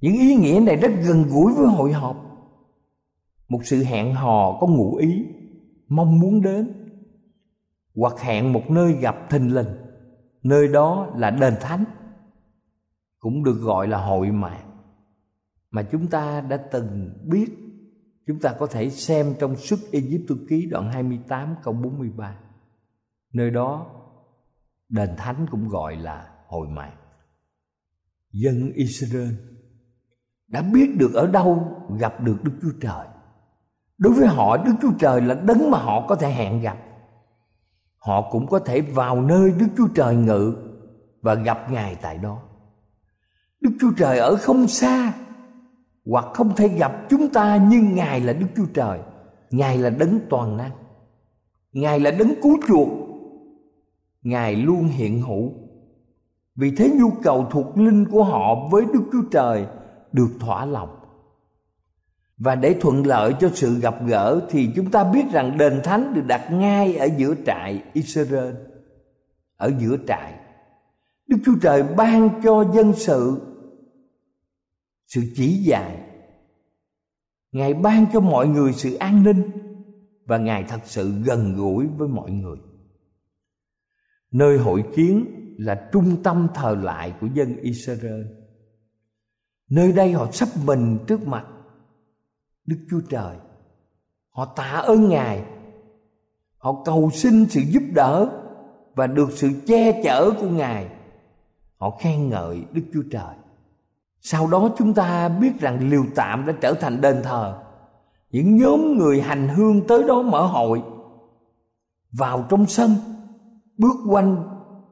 Những 0.00 0.14
ý 0.14 0.34
nghĩa 0.34 0.60
này 0.60 0.76
rất 0.76 0.92
gần 1.08 1.24
gũi 1.28 1.52
với 1.52 1.66
hội 1.66 1.92
họp. 1.92 2.16
Một 3.48 3.60
sự 3.64 3.84
hẹn 3.84 4.14
hò 4.14 4.58
có 4.60 4.66
ngụ 4.66 4.96
ý, 4.96 5.24
mong 5.88 6.20
muốn 6.20 6.42
đến 6.42 6.72
hoặc 7.96 8.20
hẹn 8.20 8.52
một 8.52 8.70
nơi 8.70 8.92
gặp 8.92 9.30
thình 9.30 9.54
lình. 9.54 9.89
Nơi 10.42 10.68
đó 10.68 11.12
là 11.16 11.30
đền 11.30 11.54
thánh, 11.61 11.85
cũng 13.18 13.44
được 13.44 13.61
gọi 13.61 13.88
là 13.88 13.99
hội 13.99 14.30
mạc 14.30 14.64
mà 15.70 15.82
chúng 15.92 16.06
ta 16.06 16.40
đã 16.40 16.56
từng 16.56 17.12
biết 17.30 17.61
Chúng 18.30 18.40
ta 18.40 18.52
có 18.59 18.66
thể 18.66 18.90
xem 18.90 19.35
trong 19.40 19.56
xuất 19.56 19.80
Egypto 19.92 20.35
ký 20.49 20.66
đoạn 20.70 20.92
28 20.92 21.54
câu 21.62 21.75
43. 21.75 22.38
Nơi 23.32 23.50
đó, 23.50 23.87
đền 24.88 25.11
thánh 25.16 25.47
cũng 25.50 25.68
gọi 25.68 25.97
là 25.97 26.30
hội 26.47 26.68
mạc. 26.68 26.92
Dân 28.32 28.73
Israel 28.75 29.35
đã 30.47 30.62
biết 30.62 30.97
được 30.99 31.14
ở 31.14 31.26
đâu 31.26 31.76
gặp 31.99 32.20
được 32.20 32.37
Đức 32.42 32.52
Chúa 32.62 32.73
Trời. 32.80 33.06
Đối 33.99 34.12
với 34.12 34.26
họ, 34.26 34.56
Đức 34.56 34.73
Chúa 34.82 34.92
Trời 34.99 35.20
là 35.20 35.35
đấng 35.35 35.70
mà 35.70 35.78
họ 35.78 36.06
có 36.09 36.16
thể 36.16 36.30
hẹn 36.30 36.61
gặp. 36.61 36.78
Họ 38.00 38.30
cũng 38.30 38.47
có 38.47 38.59
thể 38.59 38.80
vào 38.80 39.21
nơi 39.21 39.52
Đức 39.59 39.69
Chúa 39.76 39.88
Trời 39.95 40.16
ngự 40.16 40.54
và 41.23 41.35
gặp 41.35 41.71
Ngài 41.71 41.95
tại 41.95 42.19
đó. 42.19 42.38
Đức 43.61 43.71
Chúa 43.80 43.90
Trời 43.97 44.19
ở 44.19 44.37
không 44.37 44.66
xa, 44.66 45.12
hoặc 46.07 46.25
không 46.35 46.54
thể 46.57 46.69
gặp 46.69 46.92
chúng 47.11 47.28
ta, 47.28 47.66
nhưng 47.71 47.95
ngài 47.95 48.21
là 48.21 48.33
đức 48.33 48.47
chúa 48.57 48.66
trời. 48.75 48.99
Ngài 49.50 49.78
là 49.78 49.90
đấng 49.90 50.19
toàn 50.30 50.57
năng. 50.57 50.71
Ngài 51.73 52.00
là 52.00 52.11
đấng 52.11 52.33
cứu 52.42 52.59
chuộc. 52.69 52.88
Ngài 54.23 54.57
luôn 54.57 54.85
hiện 54.85 55.23
hữu. 55.23 55.52
Vì 56.57 56.76
thế 56.76 56.90
nhu 57.00 57.11
cầu 57.23 57.47
thuộc 57.50 57.78
linh 57.78 58.04
của 58.11 58.25
họ 58.25 58.69
với 58.71 58.85
đức 58.92 59.02
chúa 59.12 59.23
trời 59.30 59.66
được 60.12 60.28
thỏa 60.40 60.64
lòng 60.64 61.00
và 62.40 62.55
để 62.55 62.76
thuận 62.81 63.07
lợi 63.07 63.35
cho 63.40 63.50
sự 63.55 63.81
gặp 63.81 63.94
gỡ 64.07 64.46
thì 64.50 64.68
chúng 64.76 64.90
ta 64.90 65.05
biết 65.05 65.24
rằng 65.33 65.59
đền 65.59 65.81
thánh 65.85 66.14
được 66.14 66.24
đặt 66.26 66.53
ngay 66.53 66.96
ở 66.96 67.09
giữa 67.16 67.35
trại 67.46 67.83
Israel. 67.92 68.55
Ở 69.57 69.72
giữa 69.79 69.96
trại. 70.09 70.35
Đức 71.26 71.37
Chúa 71.44 71.55
Trời 71.62 71.83
ban 71.83 72.42
cho 72.42 72.72
dân 72.74 72.92
sự 72.96 73.40
sự 75.07 75.22
chỉ 75.35 75.53
dạy. 75.53 76.07
Ngài 77.53 77.74
ban 77.74 78.07
cho 78.12 78.20
mọi 78.20 78.48
người 78.48 78.72
sự 78.72 78.94
an 78.94 79.22
ninh 79.22 79.42
và 80.26 80.38
ngài 80.38 80.64
thật 80.64 80.81
sự 80.85 81.12
gần 81.24 81.55
gũi 81.57 81.87
với 81.87 82.09
mọi 82.09 82.31
người. 82.31 82.57
Nơi 84.33 84.59
hội 84.59 84.85
kiến 84.96 85.26
là 85.59 85.88
trung 85.92 86.22
tâm 86.22 86.48
thờ 86.55 86.76
lại 86.83 87.14
của 87.20 87.29
dân 87.35 87.57
israel. 87.57 88.22
Nơi 89.70 89.92
đây 89.92 90.12
họ 90.12 90.31
sắp 90.33 90.48
mình 90.64 90.98
trước 91.07 91.26
mặt 91.26 91.46
đức 92.70 92.78
chúa 92.90 93.00
trời. 93.09 93.37
Họ 94.30 94.44
tạ 94.44 94.83
ơn 94.87 95.09
ngài. 95.09 95.44
Họ 96.59 96.83
cầu 96.85 97.11
xin 97.12 97.46
sự 97.48 97.61
giúp 97.61 97.83
đỡ 97.94 98.28
và 98.94 99.06
được 99.06 99.28
sự 99.33 99.50
che 99.66 100.02
chở 100.04 100.30
của 100.40 100.48
ngài. 100.48 100.88
Họ 101.76 101.90
khen 102.00 102.28
ngợi 102.28 102.64
đức 102.72 102.83
chúa 102.92 103.02
trời. 103.11 103.35
Sau 104.20 104.46
đó 104.46 104.70
chúng 104.78 104.94
ta 104.94 105.28
biết 105.28 105.61
rằng 105.61 105.90
liều 105.90 106.04
tạm 106.14 106.46
đã 106.46 106.52
trở 106.61 106.74
thành 106.74 107.00
đền 107.00 107.16
thờ. 107.22 107.59
Những 108.30 108.56
nhóm 108.56 108.98
người 108.98 109.20
hành 109.20 109.48
hương 109.48 109.87
tới 109.87 110.02
đó 110.02 110.22
mở 110.22 110.46
hội. 110.46 110.83
Vào 112.12 112.46
trong 112.48 112.66
sân, 112.66 112.94
bước 113.78 113.96
quanh 114.09 114.37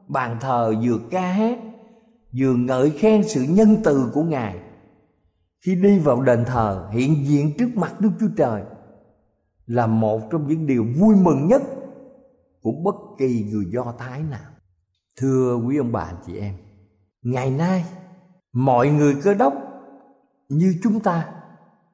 bàn 0.09 0.37
thờ 0.41 0.75
vừa 0.83 0.99
ca 1.11 1.33
hát, 1.33 1.59
vừa 2.39 2.55
ngợi 2.55 2.91
khen 2.91 3.29
sự 3.29 3.43
nhân 3.49 3.77
từ 3.85 4.11
của 4.15 4.23
ngài 4.23 4.59
khi 5.61 5.75
đi 5.75 5.99
vào 5.99 6.23
đền 6.23 6.45
thờ 6.45 6.89
hiện 6.93 7.27
diện 7.27 7.53
trước 7.59 7.69
mặt 7.75 8.01
đức 8.01 8.11
chúa 8.21 8.29
trời 8.37 8.63
là 9.67 9.87
một 9.87 10.21
trong 10.31 10.49
những 10.49 10.67
điều 10.67 10.87
vui 10.99 11.17
mừng 11.17 11.49
nhất 11.49 11.63
của 12.63 12.73
bất 12.85 12.95
kỳ 13.19 13.45
người 13.53 13.65
do 13.73 13.95
thái 13.99 14.23
nào. 14.23 14.51
Thưa 15.17 15.57
quý 15.67 15.77
ông 15.77 15.93
bà 15.93 16.13
chị 16.27 16.39
em, 16.39 16.55
ngày 17.23 17.51
nay 17.51 17.85
mọi 18.53 18.89
người 18.89 19.15
cơ 19.23 19.35
đốc 19.35 19.55
như 20.49 20.75
chúng 20.83 21.01
ta 21.01 21.29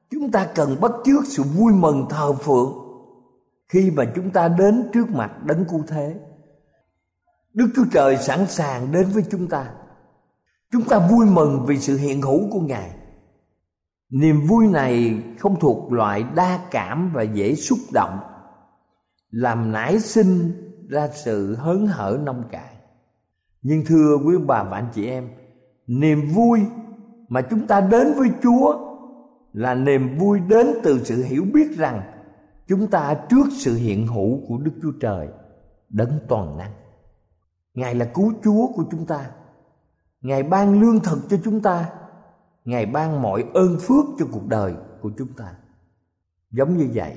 chúng 0.09 0.31
ta 0.31 0.47
cần 0.55 0.77
bắt 0.81 0.91
chước 1.05 1.25
sự 1.25 1.43
vui 1.43 1.73
mừng 1.73 2.05
thờ 2.09 2.33
phượng 2.33 2.73
khi 3.69 3.91
mà 3.91 4.05
chúng 4.15 4.31
ta 4.31 4.47
đến 4.47 4.89
trước 4.93 5.09
mặt 5.09 5.43
đấng 5.45 5.65
cứu 5.65 5.83
thế. 5.87 6.15
Đức 7.53 7.67
chúa 7.75 7.85
trời 7.91 8.17
sẵn 8.17 8.47
sàng 8.47 8.91
đến 8.91 9.09
với 9.13 9.23
chúng 9.31 9.47
ta. 9.47 9.73
Chúng 10.71 10.83
ta 10.83 11.07
vui 11.11 11.25
mừng 11.25 11.65
vì 11.65 11.79
sự 11.79 11.97
hiện 11.97 12.21
hữu 12.21 12.49
của 12.51 12.59
ngài 12.59 12.91
niềm 14.15 14.41
vui 14.47 14.67
này 14.67 15.23
không 15.39 15.59
thuộc 15.59 15.91
loại 15.91 16.23
đa 16.35 16.59
cảm 16.71 17.11
và 17.13 17.23
dễ 17.23 17.55
xúc 17.55 17.79
động. 17.93 18.19
Làm 19.31 19.71
nảy 19.71 19.99
sinh 19.99 20.51
ra 20.89 21.07
sự 21.07 21.55
hớn 21.55 21.87
hở 21.87 22.19
nông 22.23 22.43
cạn. 22.51 22.75
Nhưng 23.61 23.85
thưa 23.85 24.17
quý 24.25 24.35
bà 24.47 24.63
và 24.63 24.77
anh 24.77 24.87
chị 24.93 25.07
em, 25.07 25.29
niềm 25.87 26.29
vui 26.33 26.61
mà 27.27 27.41
chúng 27.41 27.67
ta 27.67 27.81
đến 27.81 28.13
với 28.17 28.29
chúa 28.43 28.77
là 29.53 29.75
niềm 29.75 30.17
vui 30.17 30.39
đến 30.39 30.67
từ 30.83 31.03
sự 31.03 31.23
hiểu 31.23 31.45
biết 31.53 31.77
rằng 31.77 32.01
chúng 32.67 32.87
ta 32.87 33.15
trước 33.29 33.45
sự 33.51 33.75
hiện 33.75 34.07
hữu 34.07 34.39
của 34.47 34.57
đức 34.57 34.71
chúa 34.81 34.91
trời 35.01 35.27
đấng 35.89 36.19
toàn 36.27 36.57
năng. 36.57 36.71
Ngài 37.73 37.95
là 37.95 38.05
cứu 38.05 38.33
chúa 38.43 38.67
của 38.67 38.83
chúng 38.91 39.05
ta. 39.05 39.29
Ngài 40.21 40.43
ban 40.43 40.81
lương 40.81 40.99
thực 40.99 41.19
cho 41.29 41.37
chúng 41.43 41.61
ta 41.61 41.89
ngài 42.65 42.85
ban 42.85 43.21
mọi 43.21 43.45
ơn 43.53 43.77
phước 43.79 44.05
cho 44.19 44.25
cuộc 44.31 44.47
đời 44.47 44.73
của 45.01 45.11
chúng 45.17 45.33
ta. 45.37 45.55
Giống 46.51 46.77
như 46.77 46.89
vậy, 46.93 47.13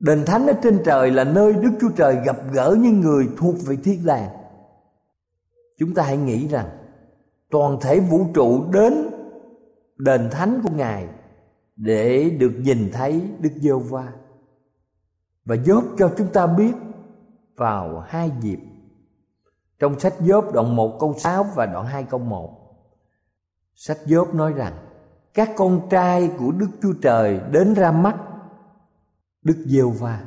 đền 0.00 0.24
thánh 0.26 0.46
ở 0.46 0.52
trên 0.62 0.82
trời 0.84 1.10
là 1.10 1.24
nơi 1.24 1.52
đức 1.52 1.70
chúa 1.80 1.90
trời 1.96 2.16
gặp 2.24 2.36
gỡ 2.52 2.76
những 2.80 3.00
người 3.00 3.28
thuộc 3.36 3.54
về 3.66 3.76
thiên 3.84 4.06
đàng. 4.06 4.30
Chúng 5.78 5.94
ta 5.94 6.02
hãy 6.02 6.16
nghĩ 6.16 6.48
rằng, 6.48 6.68
toàn 7.50 7.78
thể 7.80 8.00
vũ 8.00 8.26
trụ 8.34 8.64
đến 8.72 9.10
đền 9.96 10.28
thánh 10.30 10.60
của 10.62 10.70
ngài 10.74 11.08
để 11.76 12.30
được 12.30 12.52
nhìn 12.58 12.90
thấy 12.92 13.22
đức 13.40 13.50
giê 13.56 13.72
va 13.90 14.12
và 15.44 15.56
dốt 15.64 15.84
cho 15.98 16.12
chúng 16.18 16.28
ta 16.32 16.46
biết 16.46 16.72
vào 17.56 18.00
hai 18.00 18.30
dịp. 18.40 18.58
Trong 19.78 20.00
sách 20.00 20.14
Gióp 20.20 20.52
đoạn 20.52 20.76
1 20.76 20.96
câu 21.00 21.14
6 21.18 21.46
và 21.54 21.66
đoạn 21.66 21.86
2 21.86 22.04
câu 22.04 22.20
1 22.20 22.59
Sách 23.74 23.98
Gióp 24.06 24.34
nói 24.34 24.52
rằng, 24.52 24.72
Các 25.34 25.50
con 25.56 25.88
trai 25.90 26.30
của 26.38 26.52
Đức 26.52 26.68
Chúa 26.82 26.92
Trời 27.02 27.40
đến 27.52 27.74
ra 27.74 27.92
mắt 27.92 28.16
Đức 29.42 29.64
Diêu 29.66 29.90
va 29.90 30.20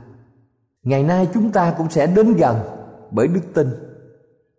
Ngày 0.83 1.03
nay 1.03 1.29
chúng 1.33 1.51
ta 1.51 1.73
cũng 1.77 1.89
sẽ 1.89 2.07
đến 2.07 2.33
gần 2.33 2.57
bởi 3.11 3.27
đức 3.27 3.41
tin. 3.53 3.67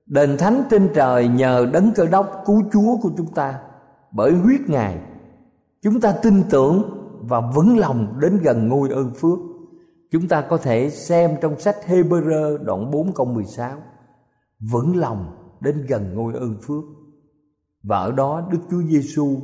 Đền 0.06 0.36
thánh 0.38 0.62
trên 0.70 0.88
trời 0.94 1.28
nhờ 1.28 1.66
đấng 1.72 1.92
cơ 1.94 2.06
đốc 2.06 2.42
cứu 2.46 2.62
chúa 2.72 2.96
của 3.02 3.10
chúng 3.16 3.34
ta. 3.34 3.60
Bởi 4.12 4.32
huyết 4.32 4.60
Ngài, 4.66 4.98
Chúng 5.82 6.00
ta 6.00 6.12
tin 6.22 6.42
tưởng 6.50 6.82
và 7.20 7.40
vững 7.40 7.78
lòng 7.78 8.20
đến 8.20 8.38
gần 8.42 8.68
ngôi 8.68 8.88
ơn 8.90 9.14
phước. 9.14 9.38
Chúng 10.10 10.28
ta 10.28 10.40
có 10.40 10.56
thể 10.56 10.90
xem 10.90 11.36
trong 11.40 11.60
sách 11.60 11.76
Hebrew 11.86 12.64
đoạn 12.64 12.90
4 12.90 13.12
câu 13.12 13.26
16 13.26 13.70
Vững 14.72 14.96
lòng 14.96 15.36
đến 15.60 15.86
gần 15.88 16.14
ngôi 16.14 16.34
ơn 16.34 16.56
phước. 16.62 16.84
Và 17.84 17.98
ở 17.98 18.12
đó 18.12 18.48
Đức 18.50 18.58
Chúa 18.70 18.82
Giêsu 18.82 19.40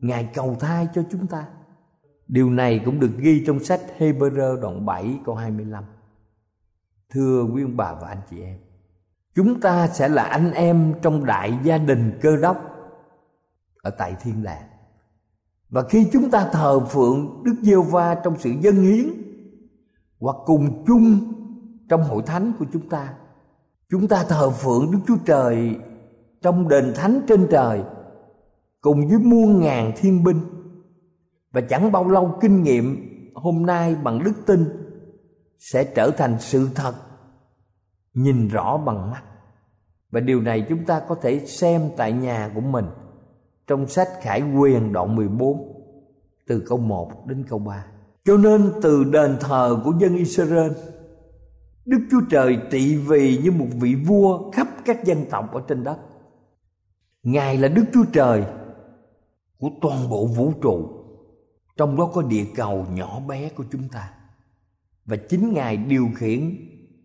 Ngài 0.00 0.30
cầu 0.34 0.56
thai 0.60 0.88
cho 0.94 1.02
chúng 1.10 1.26
ta 1.26 1.46
Điều 2.30 2.50
này 2.50 2.82
cũng 2.84 3.00
được 3.00 3.10
ghi 3.18 3.44
trong 3.46 3.64
sách 3.64 3.80
Hebrew 3.98 4.60
đoạn 4.60 4.86
7 4.86 5.18
câu 5.24 5.34
25. 5.34 5.84
Thưa 7.10 7.44
quý 7.54 7.62
ông 7.62 7.76
bà 7.76 7.94
và 7.94 8.08
anh 8.08 8.20
chị 8.30 8.40
em, 8.42 8.58
chúng 9.34 9.60
ta 9.60 9.88
sẽ 9.88 10.08
là 10.08 10.22
anh 10.22 10.52
em 10.52 10.94
trong 11.02 11.24
đại 11.24 11.58
gia 11.62 11.78
đình 11.78 12.18
cơ 12.22 12.36
đốc 12.36 12.56
ở 13.82 13.90
tại 13.90 14.16
thiên 14.20 14.42
đàng. 14.42 14.62
Và 15.68 15.82
khi 15.82 16.08
chúng 16.12 16.30
ta 16.30 16.48
thờ 16.52 16.80
phượng 16.80 17.42
Đức 17.44 17.54
Giêsu 17.62 17.82
va 17.82 18.14
trong 18.14 18.38
sự 18.38 18.50
dân 18.60 18.74
hiến 18.74 19.06
hoặc 20.20 20.36
cùng 20.44 20.84
chung 20.86 21.18
trong 21.88 22.04
hội 22.04 22.22
thánh 22.26 22.52
của 22.58 22.64
chúng 22.72 22.88
ta, 22.88 23.14
chúng 23.90 24.08
ta 24.08 24.24
thờ 24.28 24.50
phượng 24.50 24.90
Đức 24.92 24.98
Chúa 25.06 25.16
Trời 25.26 25.76
trong 26.42 26.68
đền 26.68 26.92
thánh 26.96 27.20
trên 27.28 27.46
trời, 27.50 27.82
cùng 28.80 29.08
với 29.08 29.18
muôn 29.18 29.60
ngàn 29.60 29.92
thiên 29.96 30.24
binh 30.24 30.40
và 31.52 31.60
chẳng 31.60 31.92
bao 31.92 32.08
lâu 32.08 32.38
kinh 32.40 32.62
nghiệm 32.62 32.96
hôm 33.34 33.66
nay 33.66 33.96
bằng 34.02 34.24
đức 34.24 34.32
tin 34.46 34.64
sẽ 35.58 35.84
trở 35.84 36.10
thành 36.10 36.36
sự 36.38 36.68
thật, 36.74 36.94
nhìn 38.14 38.48
rõ 38.48 38.78
bằng 38.78 39.10
mắt 39.10 39.22
và 40.10 40.20
điều 40.20 40.40
này 40.40 40.66
chúng 40.68 40.84
ta 40.84 41.00
có 41.08 41.14
thể 41.14 41.38
xem 41.46 41.82
tại 41.96 42.12
nhà 42.12 42.50
của 42.54 42.60
mình 42.60 42.84
trong 43.66 43.86
sách 43.86 44.08
Khải 44.20 44.42
Quyền 44.42 44.92
đoạn 44.92 45.16
14 45.16 45.80
từ 46.48 46.62
câu 46.68 46.78
1 46.78 47.26
đến 47.26 47.44
câu 47.48 47.58
3. 47.58 47.86
Cho 48.24 48.36
nên 48.36 48.72
từ 48.82 49.04
đền 49.04 49.36
thờ 49.40 49.80
của 49.84 49.92
dân 49.98 50.16
Israel, 50.16 50.72
Đức 51.84 51.98
Chúa 52.10 52.20
Trời 52.30 52.58
trị 52.70 52.96
vì 52.96 53.38
như 53.38 53.50
một 53.50 53.66
vị 53.80 53.94
vua 53.94 54.50
khắp 54.50 54.68
các 54.84 55.04
dân 55.04 55.24
tộc 55.30 55.52
ở 55.52 55.62
trên 55.68 55.84
đất. 55.84 55.96
Ngài 57.22 57.58
là 57.58 57.68
Đức 57.68 57.84
Chúa 57.92 58.04
Trời 58.12 58.44
của 59.58 59.70
toàn 59.80 60.08
bộ 60.10 60.26
vũ 60.26 60.52
trụ. 60.62 60.88
Trong 61.76 61.96
đó 61.96 62.10
có 62.14 62.22
địa 62.22 62.44
cầu 62.54 62.86
nhỏ 62.94 63.20
bé 63.28 63.48
của 63.48 63.64
chúng 63.72 63.88
ta. 63.92 64.12
Và 65.04 65.16
chính 65.16 65.52
Ngài 65.52 65.76
điều 65.76 66.08
khiển 66.16 66.56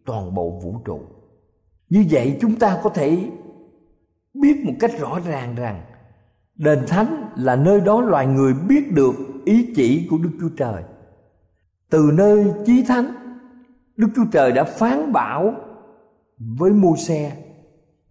toàn 0.06 0.36
bộ 0.36 0.60
vũ 0.64 0.82
trụ. 0.86 1.00
Như 1.90 2.06
vậy 2.10 2.38
chúng 2.42 2.56
ta 2.56 2.80
có 2.84 2.90
thể 2.90 3.30
biết 4.34 4.66
một 4.66 4.74
cách 4.80 4.92
rõ 5.00 5.20
ràng 5.26 5.56
rằng 5.56 5.82
đền 6.56 6.80
thánh 6.88 7.30
là 7.36 7.56
nơi 7.56 7.82
đó 7.82 8.02
loài 8.02 8.28
người 8.28 8.54
biết 8.54 8.92
được 8.92 9.16
ý 9.46 9.74
chỉ 9.76 10.08
của 10.10 10.18
Đức 10.18 10.32
Chúa 10.42 10.50
Trời. 10.58 10.84
Từ 11.90 12.12
nơi 12.14 12.46
chí 12.66 12.84
thánh, 12.88 13.06
Đức 13.98 14.08
Chúa 14.16 14.26
Trời 14.32 14.52
đã 14.52 14.64
phán 14.64 15.14
bảo 15.14 15.54
với 16.38 16.72
mô 16.72 16.96
xe 16.96 17.45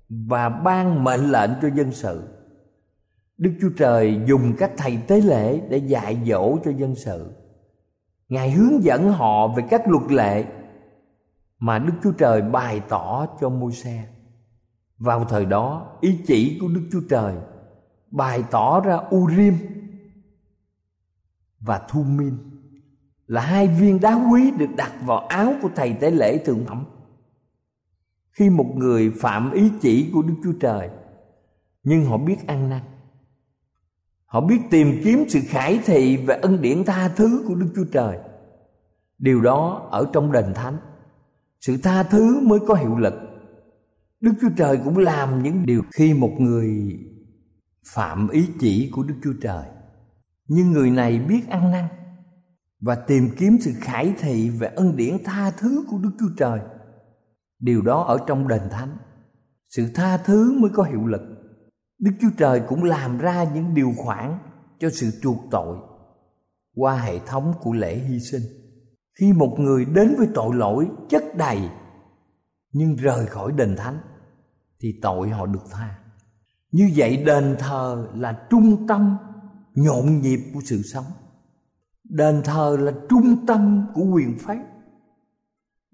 và 0.08 0.48
ban 0.48 1.04
mệnh 1.04 1.30
lệnh 1.30 1.50
cho 1.62 1.68
dân 1.68 1.92
sự. 1.92 2.28
Đức 3.38 3.52
Chúa 3.60 3.70
Trời 3.76 4.20
dùng 4.26 4.52
các 4.58 4.70
thầy 4.76 4.98
tế 5.08 5.20
lễ 5.20 5.60
để 5.68 5.78
dạy 5.78 6.18
dỗ 6.26 6.58
cho 6.64 6.70
dân 6.70 6.94
sự. 6.94 7.30
Ngài 8.28 8.50
hướng 8.50 8.84
dẫn 8.84 9.12
họ 9.12 9.48
về 9.48 9.64
các 9.70 9.88
luật 9.88 10.12
lệ 10.12 10.44
mà 11.58 11.78
Đức 11.78 11.92
Chúa 12.02 12.12
Trời 12.12 12.42
bày 12.42 12.80
tỏ 12.88 13.26
cho 13.40 13.48
Môi-se. 13.48 14.04
Vào 14.98 15.24
thời 15.24 15.44
đó, 15.44 15.96
ý 16.00 16.18
chỉ 16.26 16.58
của 16.60 16.68
Đức 16.68 16.88
Chúa 16.92 17.02
Trời 17.10 17.34
bày 18.10 18.44
tỏ 18.50 18.80
ra 18.80 18.98
Urim 19.14 19.58
và 21.60 21.78
Thumin 21.88 22.36
là 23.26 23.40
hai 23.40 23.68
viên 23.68 24.00
đá 24.00 24.28
quý 24.32 24.50
được 24.50 24.70
đặt 24.76 24.92
vào 25.04 25.18
áo 25.18 25.54
của 25.62 25.68
thầy 25.76 25.92
tế 25.92 26.10
lễ 26.10 26.38
thượng 26.38 26.64
phẩm. 26.66 26.84
Khi 28.38 28.50
một 28.50 28.66
người 28.74 29.10
phạm 29.20 29.52
ý 29.52 29.70
chỉ 29.80 30.10
của 30.14 30.22
Đức 30.22 30.34
Chúa 30.44 30.52
Trời. 30.60 30.88
Nhưng 31.84 32.04
họ 32.04 32.18
biết 32.18 32.46
ăn 32.46 32.70
năn. 32.70 32.82
Họ 34.26 34.40
biết 34.40 34.58
tìm 34.70 35.00
kiếm 35.04 35.24
sự 35.28 35.40
khải 35.46 35.80
thị 35.84 36.16
và 36.16 36.38
ân 36.42 36.62
điển 36.62 36.84
tha 36.84 37.08
thứ 37.08 37.44
của 37.48 37.54
Đức 37.54 37.68
Chúa 37.76 37.84
Trời. 37.92 38.18
Điều 39.18 39.40
đó 39.40 39.88
ở 39.90 40.10
trong 40.12 40.32
đền 40.32 40.54
thánh. 40.54 40.76
Sự 41.60 41.76
tha 41.82 42.02
thứ 42.02 42.40
mới 42.40 42.58
có 42.68 42.74
hiệu 42.74 42.96
lực. 42.98 43.14
Đức 44.20 44.32
chúa 44.40 44.48
trời 44.56 44.80
cũng 44.84 44.98
làm 44.98 45.42
những 45.42 45.66
điều 45.66 45.82
khi 45.92 46.14
một 46.14 46.30
người 46.38 46.98
phạm 47.86 48.28
ý 48.28 48.46
chỉ 48.60 48.90
của 48.92 49.02
đức 49.02 49.14
chúa 49.24 49.32
trời. 49.42 49.64
Nhưng 50.48 50.72
người 50.72 50.90
này 50.90 51.18
biết 51.18 51.48
ăn 51.48 51.70
năn 51.70 51.84
và 52.80 52.94
tìm 52.94 53.30
kiếm 53.36 53.58
sự 53.60 53.72
khải 53.80 54.14
thị 54.18 54.50
và 54.50 54.72
ân 54.76 54.96
điển 54.96 55.16
tha 55.24 55.50
thứ 55.50 55.84
của 55.90 55.98
đức 55.98 56.10
chúa 56.18 56.30
trời 56.36 56.60
điều 57.60 57.82
đó 57.82 58.02
ở 58.02 58.18
trong 58.26 58.48
đền 58.48 58.62
thánh. 58.70 58.96
Sự 59.68 59.90
tha 59.94 60.16
thứ 60.16 60.58
mới 60.60 60.70
có 60.74 60.82
hiệu 60.82 61.06
lực. 61.06 61.22
Đức 61.98 62.10
chúa 62.20 62.30
trời 62.38 62.62
cũng 62.68 62.84
làm 62.84 63.18
ra 63.18 63.44
những 63.54 63.74
điều 63.74 63.92
khoản 63.96 64.38
cho 64.78 64.90
sự 64.90 65.10
chuộc 65.22 65.38
tội 65.50 65.78
qua 66.74 66.96
hệ 66.96 67.18
thống 67.18 67.52
của 67.60 67.72
lễ 67.72 67.98
hy 67.98 68.20
sinh. 68.20 68.42
Khi 69.18 69.32
một 69.32 69.56
người 69.58 69.84
đến 69.84 70.14
với 70.18 70.28
tội 70.34 70.54
lỗi 70.54 70.88
chất 71.08 71.22
đầy 71.36 71.70
nhưng 72.72 72.96
rời 72.96 73.26
khỏi 73.26 73.52
đền 73.52 73.76
thánh, 73.76 73.98
thì 74.80 74.98
tội 75.02 75.28
họ 75.28 75.46
được 75.46 75.64
tha. 75.70 75.98
Như 76.72 76.90
vậy 76.96 77.16
đền 77.16 77.56
thờ 77.58 78.08
là 78.14 78.46
trung 78.50 78.86
tâm 78.86 79.16
nhộn 79.74 80.20
nhịp 80.20 80.40
của 80.54 80.60
sự 80.64 80.82
sống. 80.82 81.04
Đền 82.04 82.42
thờ 82.44 82.76
là 82.80 82.92
trung 83.08 83.46
tâm 83.46 83.86
của 83.94 84.04
quyền 84.04 84.38
phép 84.38 84.64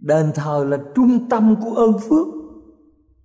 đền 0.00 0.32
thờ 0.34 0.66
là 0.68 0.78
trung 0.94 1.28
tâm 1.28 1.56
của 1.64 1.74
ơn 1.74 1.98
phước 1.98 2.26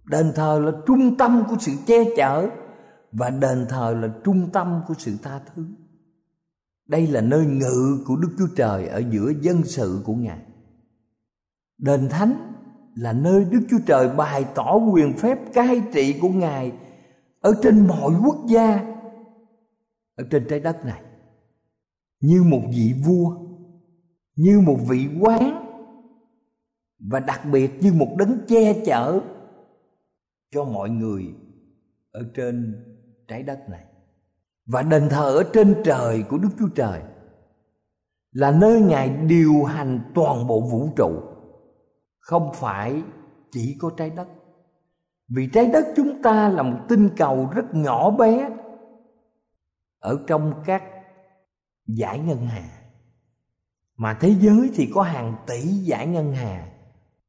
đền 0.06 0.32
thờ 0.36 0.62
là 0.66 0.72
trung 0.86 1.18
tâm 1.18 1.44
của 1.50 1.56
sự 1.60 1.72
che 1.88 2.04
chở 2.18 2.50
và 3.12 3.30
đền 3.30 3.66
thờ 3.70 3.98
là 4.02 4.10
trung 4.24 4.50
tâm 4.54 4.82
của 4.88 4.94
sự 4.98 5.12
tha 5.24 5.40
thứ 5.56 5.66
đây 6.88 7.08
là 7.08 7.22
nơi 7.22 7.46
ngự 7.46 8.04
của 8.08 8.16
Đức 8.16 8.30
Chúa 8.38 8.48
Trời 8.56 8.88
ở 8.88 9.02
giữa 9.12 9.32
dân 9.42 9.64
sự 9.64 10.02
của 10.06 10.14
Ngài. 10.14 10.40
Đền 11.78 12.10
Thánh 12.10 12.54
là 12.96 13.14
nơi 13.14 13.46
Đức 13.52 13.62
Chúa 13.70 13.80
Trời 13.86 14.10
bày 14.10 14.46
tỏ 14.56 14.76
quyền 14.76 15.14
phép 15.18 15.54
cai 15.54 15.82
trị 15.94 16.20
của 16.22 16.30
Ngài 16.30 16.72
ở 17.42 17.54
trên 17.64 17.88
mọi 17.88 18.14
quốc 18.26 18.38
gia 18.48 18.96
ở 20.16 20.24
trên 20.32 20.46
trái 20.50 20.60
đất 20.60 20.86
này. 20.86 21.02
Như 22.22 22.44
một 22.44 22.62
vị 22.76 22.94
vua, 23.06 23.36
như 24.36 24.60
một 24.60 24.78
vị 24.88 25.08
quán 25.20 25.65
và 27.10 27.20
đặc 27.20 27.42
biệt 27.52 27.72
như 27.82 27.94
một 27.94 28.16
đấng 28.18 28.38
che 28.48 28.86
chở 28.86 29.20
cho 30.52 30.64
mọi 30.64 30.90
người 30.90 31.26
ở 32.12 32.26
trên 32.34 32.84
trái 33.28 33.44
đất 33.44 33.70
này 33.70 33.86
và 34.66 34.82
đền 34.82 35.10
thờ 35.10 35.36
ở 35.36 35.44
trên 35.54 35.82
trời 35.86 36.24
của 36.30 36.38
Đức 36.38 36.50
Chúa 36.60 36.70
Trời 36.76 37.02
là 38.32 38.52
nơi 38.52 38.82
Ngài 38.82 39.10
điều 39.10 39.64
hành 39.64 40.12
toàn 40.16 40.48
bộ 40.48 40.62
vũ 40.62 40.90
trụ, 40.96 41.22
không 42.20 42.52
phải 42.54 43.04
chỉ 43.52 43.78
có 43.80 43.92
trái 43.98 44.10
đất. 44.10 44.28
Vì 45.36 45.50
trái 45.54 45.66
đất 45.66 45.86
chúng 45.96 46.22
ta 46.22 46.50
là 46.50 46.64
một 46.64 46.80
tinh 46.90 47.10
cầu 47.18 47.50
rất 47.56 47.66
nhỏ 47.74 48.12
bé 48.12 48.50
ở 50.00 50.20
trong 50.28 50.54
các 50.66 50.84
giải 51.88 52.20
ngân 52.20 52.46
hà. 52.46 52.70
Mà 53.98 54.18
thế 54.20 54.36
giới 54.40 54.72
thì 54.76 54.92
có 54.94 55.02
hàng 55.02 55.36
tỷ 55.48 55.62
giải 55.62 56.08
ngân 56.08 56.34
hà 56.34 56.75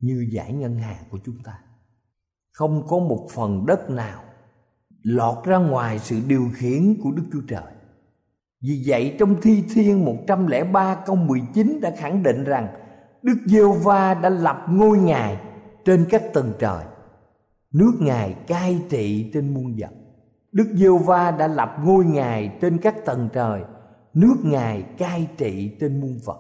như 0.01 0.27
giải 0.31 0.53
ngân 0.53 0.79
hàng 0.79 1.05
của 1.11 1.19
chúng 1.25 1.43
ta. 1.45 1.59
Không 2.53 2.87
có 2.89 2.99
một 2.99 3.29
phần 3.31 3.67
đất 3.67 3.91
nào 3.91 4.23
lọt 5.03 5.45
ra 5.45 5.57
ngoài 5.57 5.99
sự 5.99 6.21
điều 6.27 6.49
khiển 6.55 6.97
của 7.03 7.11
Đức 7.11 7.23
Chúa 7.33 7.43
Trời. 7.49 7.73
Vì 8.63 8.83
vậy 8.87 9.17
trong 9.19 9.41
Thi 9.43 9.65
Thiên 9.75 10.05
103 10.05 10.95
câu 11.07 11.17
19 11.17 11.79
đã 11.83 11.91
khẳng 11.97 12.23
định 12.23 12.45
rằng 12.45 12.69
Đức 13.23 13.37
Giêsu 13.47 13.73
va 13.73 14.15
đã 14.15 14.29
lập 14.29 14.67
ngôi 14.69 14.99
Ngài 14.99 15.41
trên 15.85 16.07
các 16.11 16.23
tầng 16.35 16.53
trời. 16.59 16.85
Nước 17.73 17.93
Ngài 18.01 18.35
cai 18.47 18.79
trị 18.89 19.31
trên 19.35 19.55
muôn 19.55 19.75
vật. 19.79 19.91
Đức 20.53 20.67
Giêsu 20.75 20.99
va 20.99 21.31
đã 21.31 21.49
lập 21.49 21.77
ngôi 21.85 22.05
Ngài 22.05 22.59
trên 22.61 22.79
các 22.79 23.05
tầng 23.05 23.29
trời. 23.33 23.63
Nước 24.15 24.37
Ngài 24.45 24.83
cai 24.83 25.29
trị 25.37 25.77
trên 25.81 26.01
muôn 26.01 26.19
vật. 26.25 26.39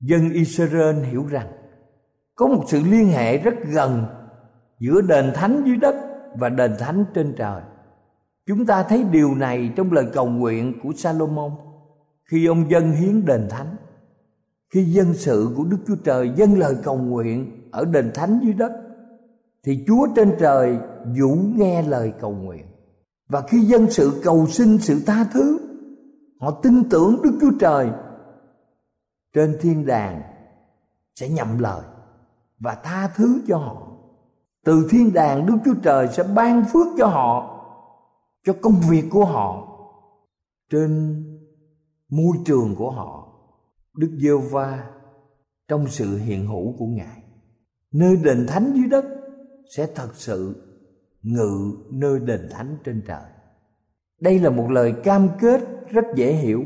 Dân 0.00 0.32
Israel 0.32 1.04
hiểu 1.04 1.26
rằng 1.26 1.46
có 2.36 2.46
một 2.46 2.64
sự 2.66 2.80
liên 2.90 3.08
hệ 3.08 3.38
rất 3.38 3.54
gần 3.64 4.04
giữa 4.78 5.00
đền 5.00 5.32
thánh 5.34 5.62
dưới 5.66 5.76
đất 5.76 5.94
và 6.34 6.48
đền 6.48 6.74
thánh 6.78 7.04
trên 7.14 7.34
trời 7.38 7.62
Chúng 8.46 8.66
ta 8.66 8.82
thấy 8.82 9.04
điều 9.04 9.34
này 9.34 9.72
trong 9.76 9.92
lời 9.92 10.06
cầu 10.12 10.26
nguyện 10.26 10.80
của 10.82 10.92
Salomon 10.96 11.52
khi 12.24 12.46
ông 12.46 12.70
dân 12.70 12.92
hiến 12.92 13.24
đền 13.24 13.46
thánh. 13.50 13.76
Khi 14.70 14.84
dân 14.84 15.14
sự 15.14 15.48
của 15.56 15.64
Đức 15.64 15.76
Chúa 15.86 15.96
Trời 16.04 16.32
dâng 16.36 16.58
lời 16.58 16.76
cầu 16.82 16.98
nguyện 16.98 17.68
ở 17.72 17.84
đền 17.84 18.10
thánh 18.14 18.40
dưới 18.42 18.52
đất 18.52 18.72
thì 19.64 19.84
Chúa 19.86 20.06
trên 20.16 20.36
trời 20.38 20.78
Vũ 21.20 21.36
nghe 21.56 21.82
lời 21.82 22.12
cầu 22.20 22.30
nguyện. 22.30 22.66
Và 23.28 23.42
khi 23.48 23.60
dân 23.60 23.90
sự 23.90 24.20
cầu 24.24 24.46
xin 24.46 24.78
sự 24.78 25.00
tha 25.06 25.24
thứ, 25.32 25.58
họ 26.40 26.60
tin 26.62 26.88
tưởng 26.88 27.20
Đức 27.22 27.38
Chúa 27.40 27.52
Trời 27.60 27.90
trên 29.32 29.56
thiên 29.60 29.86
đàng 29.86 30.22
sẽ 31.14 31.28
nhậm 31.28 31.58
lời 31.58 31.82
và 32.58 32.74
tha 32.74 33.08
thứ 33.16 33.42
cho 33.48 33.58
họ. 33.58 33.82
Từ 34.64 34.88
thiên 34.90 35.12
đàng 35.12 35.46
Đức 35.46 35.56
Chúa 35.64 35.74
Trời 35.82 36.08
sẽ 36.08 36.22
ban 36.34 36.64
phước 36.72 36.86
cho 36.98 37.06
họ, 37.06 37.52
cho 38.44 38.52
công 38.62 38.80
việc 38.90 39.04
của 39.10 39.24
họ 39.24 39.78
trên 40.70 41.22
môi 42.08 42.36
trường 42.44 42.74
của 42.78 42.90
họ 42.90 43.28
Đức 43.96 44.18
giê 44.20 44.30
va 44.50 44.90
trong 45.68 45.86
sự 45.88 46.18
hiện 46.18 46.46
hữu 46.46 46.74
của 46.78 46.86
Ngài. 46.86 47.22
Nơi 47.92 48.16
đền 48.16 48.46
thánh 48.48 48.72
dưới 48.74 48.86
đất 48.90 49.04
sẽ 49.76 49.86
thật 49.94 50.08
sự 50.14 50.62
ngự 51.22 51.72
nơi 51.90 52.20
đền 52.20 52.48
thánh 52.50 52.76
trên 52.84 53.02
trời. 53.06 53.22
Đây 54.20 54.38
là 54.38 54.50
một 54.50 54.70
lời 54.70 54.94
cam 55.04 55.28
kết 55.40 55.60
rất 55.88 56.04
dễ 56.14 56.32
hiểu. 56.32 56.64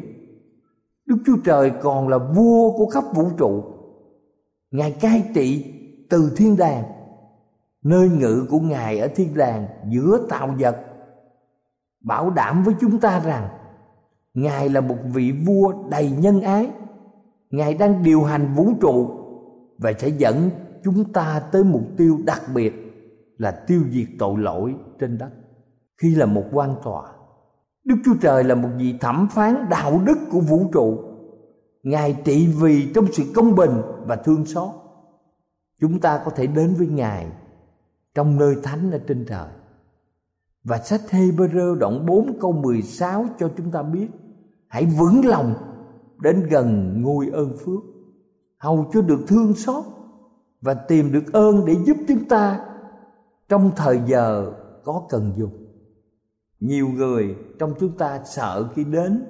Đức 1.07 1.17
Chúa 1.27 1.37
Trời 1.45 1.73
còn 1.83 2.09
là 2.09 2.19
vua 2.19 2.77
của 2.77 2.87
khắp 2.87 3.05
vũ 3.15 3.31
trụ. 3.39 3.65
Ngài 4.71 4.91
cai 4.91 5.31
trị 5.35 5.75
từ 6.11 6.33
thiên 6.37 6.57
đàng, 6.57 6.85
nơi 7.85 8.09
ngự 8.09 8.47
của 8.51 8.61
Ngài 8.61 8.99
ở 8.99 9.09
thiên 9.17 9.37
đàng 9.37 9.67
giữa 9.89 10.27
tạo 10.29 10.55
vật. 10.59 10.77
Bảo 12.05 12.31
đảm 12.31 12.63
với 12.63 12.75
chúng 12.81 13.01
ta 13.01 13.21
rằng 13.21 13.49
Ngài 14.35 14.69
là 14.69 14.81
một 14.81 14.97
vị 15.13 15.33
vua 15.47 15.73
đầy 15.91 16.11
nhân 16.11 16.41
ái. 16.41 16.71
Ngài 17.51 17.75
đang 17.75 18.03
điều 18.03 18.23
hành 18.23 18.55
vũ 18.55 18.73
trụ 18.81 19.11
và 19.79 19.93
sẽ 19.99 20.09
dẫn 20.09 20.51
chúng 20.85 21.13
ta 21.13 21.43
tới 21.53 21.65
mục 21.65 21.83
tiêu 21.97 22.19
đặc 22.27 22.43
biệt 22.55 22.73
là 23.39 23.51
tiêu 23.51 23.83
diệt 23.91 24.09
tội 24.19 24.39
lỗi 24.39 24.75
trên 24.99 25.19
đất. 25.19 25.31
Khi 26.03 26.15
là 26.15 26.27
một 26.27 26.45
quan 26.53 26.75
tòa, 26.85 27.13
Đức 27.85 27.97
Chúa 28.05 28.15
Trời 28.21 28.45
là 28.45 28.55
một 28.55 28.69
vị 28.79 28.95
thẩm 29.01 29.29
phán 29.31 29.69
đạo 29.71 30.01
đức 30.05 30.19
của 30.31 30.41
vũ 30.41 30.71
trụ. 30.73 31.10
Ngài 31.83 32.17
trị 32.25 32.55
vì 32.61 32.93
trong 32.95 33.07
sự 33.13 33.25
công 33.35 33.55
bình 33.55 33.83
và 34.07 34.17
thương 34.17 34.47
xót. 34.47 34.71
Chúng 35.81 36.01
ta 36.01 36.23
có 36.25 36.31
thể 36.31 36.47
đến 36.47 36.75
với 36.79 36.87
Ngài 36.87 37.27
trong 38.15 38.39
nơi 38.39 38.57
thánh 38.63 38.91
ở 38.91 38.99
trên 39.07 39.27
trời. 39.29 39.49
Và 40.65 40.79
sách 40.79 41.01
Hebrew 41.11 41.75
đoạn 41.75 42.07
4 42.07 42.39
câu 42.41 42.53
16 42.53 43.25
cho 43.39 43.51
chúng 43.57 43.71
ta 43.71 43.83
biết, 43.83 44.09
Hãy 44.71 44.87
vững 44.87 45.25
lòng 45.25 45.55
đến 46.21 46.47
gần 46.51 46.95
ngôi 47.03 47.29
ơn 47.33 47.57
phước 47.65 47.81
Hầu 48.59 48.91
cho 48.93 49.01
được 49.01 49.21
thương 49.29 49.55
xót 49.55 49.85
Và 50.61 50.75
tìm 50.75 51.13
được 51.13 51.33
ơn 51.33 51.65
để 51.67 51.77
giúp 51.87 51.97
chúng 52.09 52.25
ta 52.25 52.61
Trong 53.49 53.71
thời 53.77 54.01
giờ 54.07 54.53
có 54.85 55.07
cần 55.09 55.33
dùng 55.37 55.67
Nhiều 56.61 56.89
người 56.89 57.37
trong 57.59 57.75
chúng 57.81 57.99
ta 57.99 58.21
sợ 58.25 58.69
khi 58.75 58.85
đến 58.85 59.25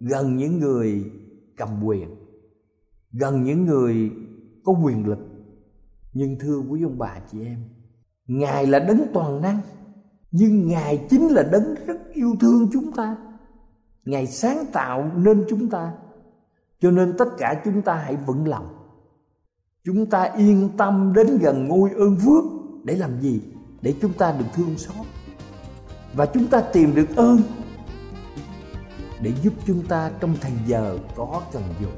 Gần 0.00 0.36
những 0.36 0.58
người 0.58 1.12
cầm 1.56 1.84
quyền. 1.84 2.08
Gần 3.12 3.44
những 3.44 3.66
người 3.66 4.10
có 4.64 4.72
quyền 4.72 5.06
lực, 5.06 5.18
Nhưng 6.12 6.38
thưa 6.38 6.58
quý 6.58 6.82
ông 6.82 6.98
bà 6.98 7.18
chị 7.32 7.44
em, 7.44 7.64
Ngài 8.26 8.66
là 8.66 8.78
đấng 8.78 9.00
toàn 9.12 9.42
năng, 9.42 9.60
nhưng 10.30 10.68
ngài 10.68 11.06
chính 11.10 11.28
là 11.28 11.42
đấng 11.42 11.74
rất 11.86 11.98
yêu 12.12 12.36
thương 12.40 12.68
chúng 12.72 12.92
ta. 12.92 13.16
Ngài 14.04 14.26
sáng 14.26 14.64
tạo 14.72 15.10
nên 15.16 15.44
chúng 15.48 15.68
ta, 15.68 15.92
cho 16.80 16.90
nên 16.90 17.14
tất 17.18 17.28
cả 17.38 17.62
chúng 17.64 17.82
ta 17.82 17.94
hãy 17.94 18.16
vững 18.16 18.48
lòng. 18.48 18.66
Chúng 19.84 20.06
ta 20.06 20.22
yên 20.22 20.68
tâm 20.76 21.12
đến 21.16 21.38
gần 21.40 21.68
ngôi 21.68 21.90
ơn 21.90 22.16
phước 22.16 22.44
để 22.84 22.96
làm 22.96 23.20
gì? 23.20 23.42
Để 23.82 23.94
chúng 24.02 24.12
ta 24.12 24.32
được 24.38 24.46
thương 24.54 24.78
xót. 24.78 25.06
Và 26.14 26.26
chúng 26.26 26.46
ta 26.46 26.60
tìm 26.60 26.94
được 26.94 27.16
ơn 27.16 27.38
để 29.20 29.32
giúp 29.42 29.52
chúng 29.66 29.86
ta 29.86 30.10
trong 30.20 30.36
thời 30.40 30.52
giờ 30.66 30.98
có 31.16 31.42
cần 31.52 31.62
dùng 31.80 31.96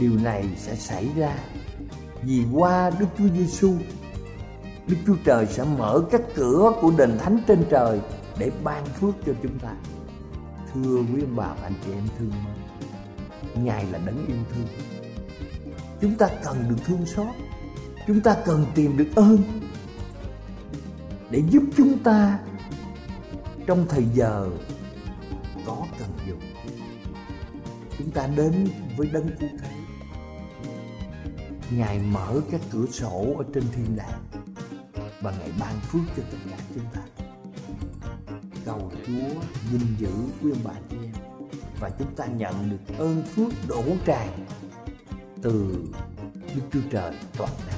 điều 0.00 0.12
này 0.22 0.44
sẽ 0.56 0.76
xảy 0.76 1.08
ra 1.16 1.34
vì 2.22 2.44
qua 2.52 2.90
đức 2.90 3.06
chúa 3.18 3.28
giêsu 3.38 3.74
Đức 4.88 4.96
Chúa 5.06 5.16
Trời 5.24 5.46
sẽ 5.46 5.64
mở 5.78 6.02
các 6.10 6.20
cửa 6.34 6.72
của 6.80 6.92
đền 6.98 7.18
thánh 7.18 7.38
trên 7.46 7.64
trời 7.70 8.00
để 8.38 8.50
ban 8.64 8.84
phước 8.84 9.14
cho 9.26 9.32
chúng 9.42 9.58
ta. 9.58 9.72
Thưa 10.74 10.96
quý 10.96 11.22
ông 11.22 11.36
bà 11.36 11.46
và 11.46 11.62
anh 11.62 11.74
chị 11.84 11.92
em 11.92 12.04
thương 12.18 12.30
mến, 12.30 13.64
Ngài 13.64 13.84
là 13.92 13.98
đấng 14.06 14.26
yêu 14.26 14.36
thương. 14.54 14.66
Chúng 16.00 16.14
ta 16.14 16.28
cần 16.44 16.56
được 16.68 16.76
thương 16.84 17.06
xót, 17.06 17.26
chúng 18.06 18.20
ta 18.20 18.36
cần 18.44 18.66
tìm 18.74 18.96
được 18.96 19.08
ơn 19.16 19.38
để 21.30 21.42
giúp 21.50 21.62
chúng 21.76 21.98
ta 21.98 22.38
trong 23.66 23.86
thời 23.88 24.04
giờ 24.14 24.50
cần 25.98 26.08
dùng. 26.28 26.40
Chúng 27.98 28.10
ta 28.10 28.26
đến 28.26 28.68
với 28.96 29.08
đấng 29.12 29.28
cứu 29.40 29.50
thế. 29.62 29.70
Ngài 31.70 31.98
mở 31.98 32.40
các 32.50 32.60
cửa 32.70 32.86
sổ 32.86 33.34
ở 33.38 33.44
trên 33.54 33.64
thiên 33.72 33.96
đàng 33.96 34.22
và 35.20 35.34
ngài 35.38 35.52
ban 35.60 35.80
phước 35.80 36.02
cho 36.16 36.22
tất 36.30 36.38
cả 36.50 36.56
chúng 36.74 36.84
ta 36.94 37.00
cầu 38.64 38.92
chúa 39.06 39.40
gìn 39.72 39.96
giữ 39.98 40.12
quý 40.42 40.50
ông 40.50 40.60
bà 40.64 40.72
chị 40.90 40.96
em 41.02 41.12
và 41.80 41.90
chúng 41.98 42.14
ta 42.16 42.26
nhận 42.26 42.70
được 42.70 42.98
ơn 42.98 43.22
phước 43.22 43.52
đổ 43.68 43.84
tràn 44.04 44.46
từ 45.42 45.84
đức 46.54 46.62
chúa 46.72 46.80
trời 46.90 47.14
toàn 47.38 47.52
năng 47.66 47.77